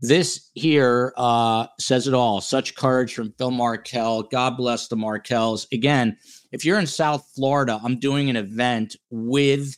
[0.00, 2.40] this here uh, says it all.
[2.40, 4.22] Such courage from Phil Markel.
[4.24, 5.66] God bless the Markels.
[5.72, 6.16] Again,
[6.52, 9.76] if you're in South Florida, I'm doing an event with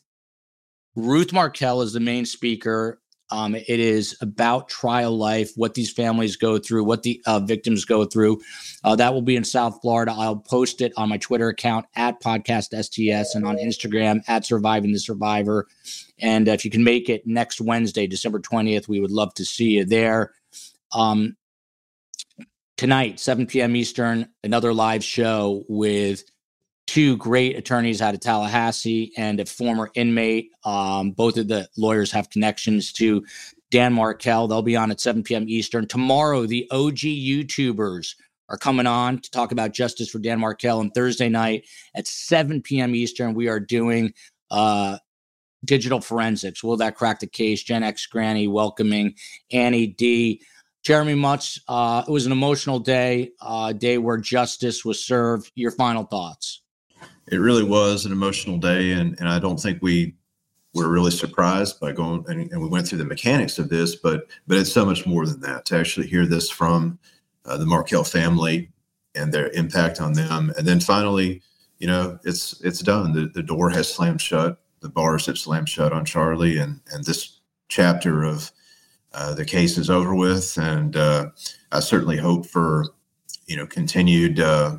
[0.94, 2.99] Ruth Markel as the main speaker.
[3.30, 7.84] Um, it is about trial life, what these families go through, what the uh, victims
[7.84, 8.40] go through.
[8.84, 10.12] Uh, that will be in South Florida.
[10.16, 14.92] I'll post it on my Twitter account at Podcast STS and on Instagram at Surviving
[14.92, 15.66] the Survivor.
[16.18, 19.70] And if you can make it next Wednesday, December 20th, we would love to see
[19.70, 20.32] you there.
[20.92, 21.36] Um,
[22.76, 23.76] tonight, 7 p.m.
[23.76, 26.24] Eastern, another live show with
[26.90, 30.50] two great attorneys out of Tallahassee and a former inmate.
[30.64, 33.24] Um, both of the lawyers have connections to
[33.70, 34.48] Dan Markel.
[34.48, 35.48] They'll be on at 7 p.m.
[35.48, 35.86] Eastern.
[35.86, 38.16] Tomorrow, the OG YouTubers
[38.48, 40.80] are coming on to talk about justice for Dan Markel.
[40.80, 41.64] And Thursday night
[41.94, 42.96] at 7 p.m.
[42.96, 44.12] Eastern, we are doing
[44.50, 44.98] uh,
[45.64, 46.64] digital forensics.
[46.64, 47.62] Will that crack the case?
[47.62, 49.14] Gen X Granny welcoming
[49.52, 50.42] Annie D.
[50.82, 55.52] Jeremy Mutz, uh, it was an emotional day, a uh, day where justice was served.
[55.54, 56.59] Your final thoughts?
[57.30, 60.14] It really was an emotional day, and and I don't think we
[60.74, 64.26] were really surprised by going and, and we went through the mechanics of this, but
[64.46, 66.98] but it's so much more than that to actually hear this from
[67.44, 68.70] uh, the Markel family
[69.14, 71.42] and their impact on them, and then finally,
[71.78, 73.12] you know, it's it's done.
[73.12, 74.58] The the door has slammed shut.
[74.80, 78.50] The bars have slammed shut on Charlie, and and this chapter of
[79.12, 81.30] uh, the case is over with, and uh,
[81.72, 82.86] I certainly hope for
[83.46, 84.78] you know continued uh,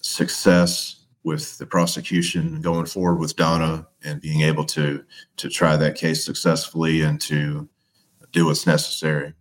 [0.00, 0.97] success
[1.28, 5.04] with the prosecution going forward with Donna and being able to
[5.36, 7.68] to try that case successfully and to
[8.32, 9.34] do what's necessary.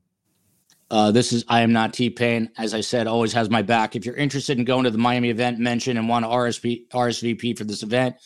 [0.92, 2.50] Uh, this is I am not T Pain.
[2.58, 3.96] As I said, always has my back.
[3.96, 7.64] If you're interested in going to the Miami event, mention and want to RSVP for
[7.64, 8.18] this event,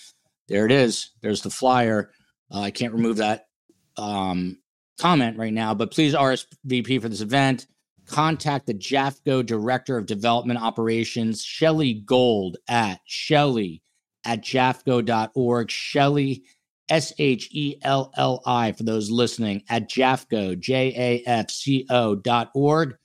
[0.48, 1.12] there it is.
[1.22, 2.12] There's the flyer.
[2.52, 3.48] Uh, I can't remove that
[3.96, 4.58] um,
[5.00, 7.68] comment right now, but please RSVP for this event
[8.12, 13.82] contact the JAFCO Director of Development Operations, Shelly Gold at Shelly
[14.26, 15.72] at jafco.org.
[15.72, 16.44] Shelly,
[16.90, 20.94] S H E L L I, for those listening, at JAFCO, J
[21.26, 22.96] A F C O dot org.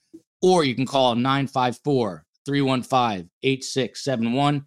[0.43, 4.65] Or you can call 954 315 8671.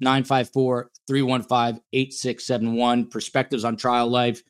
[0.00, 3.06] 954 315 8671.
[3.06, 4.42] Perspectives on Trial Life.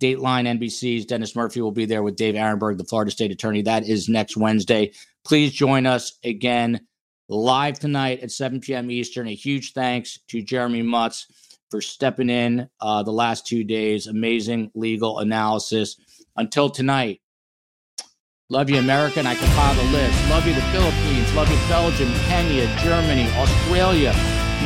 [0.00, 3.62] Dateline NBC's Dennis Murphy will be there with Dave Aronberg, the Florida State Attorney.
[3.62, 4.92] That is next Wednesday.
[5.24, 6.80] Please join us again
[7.28, 8.90] live tonight at 7 p.m.
[8.90, 9.28] Eastern.
[9.28, 11.26] A huge thanks to Jeremy Mutz
[11.70, 14.06] for stepping in uh, the last two days.
[14.06, 15.96] Amazing legal analysis.
[16.36, 17.20] Until tonight,
[18.48, 20.30] love you, America, and I compile the list.
[20.30, 21.34] Love you, the Philippines.
[21.34, 24.14] Love you, Belgium, Kenya, Germany, Australia,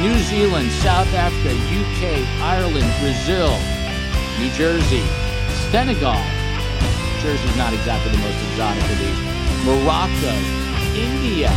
[0.00, 3.58] New Zealand, South Africa, UK, Ireland, Brazil,
[4.38, 5.02] New Jersey,
[5.72, 6.20] Senegal.
[7.22, 9.20] Jersey's not exactly the most exotic of these.
[9.64, 10.34] Morocco,
[10.92, 11.48] India,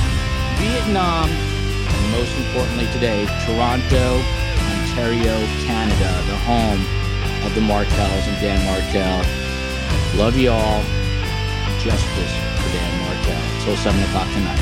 [0.55, 4.23] Vietnam, and most importantly today, Toronto,
[4.71, 5.35] Ontario,
[5.67, 6.79] Canada, the home
[7.45, 9.19] of the Markels and Dan Markel.
[10.17, 10.81] Love you all.
[11.83, 13.65] Justice for Dan Markel.
[13.65, 14.61] Till 7 o'clock tonight.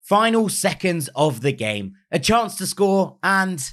[0.00, 1.96] Final seconds of the game.
[2.12, 3.72] A chance to score, and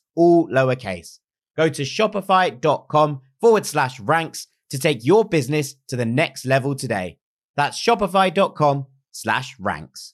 [0.15, 1.19] all lowercase.
[1.57, 7.17] Go to shopify.com forward slash ranks to take your business to the next level today.
[7.55, 10.13] That's shopify.com slash ranks.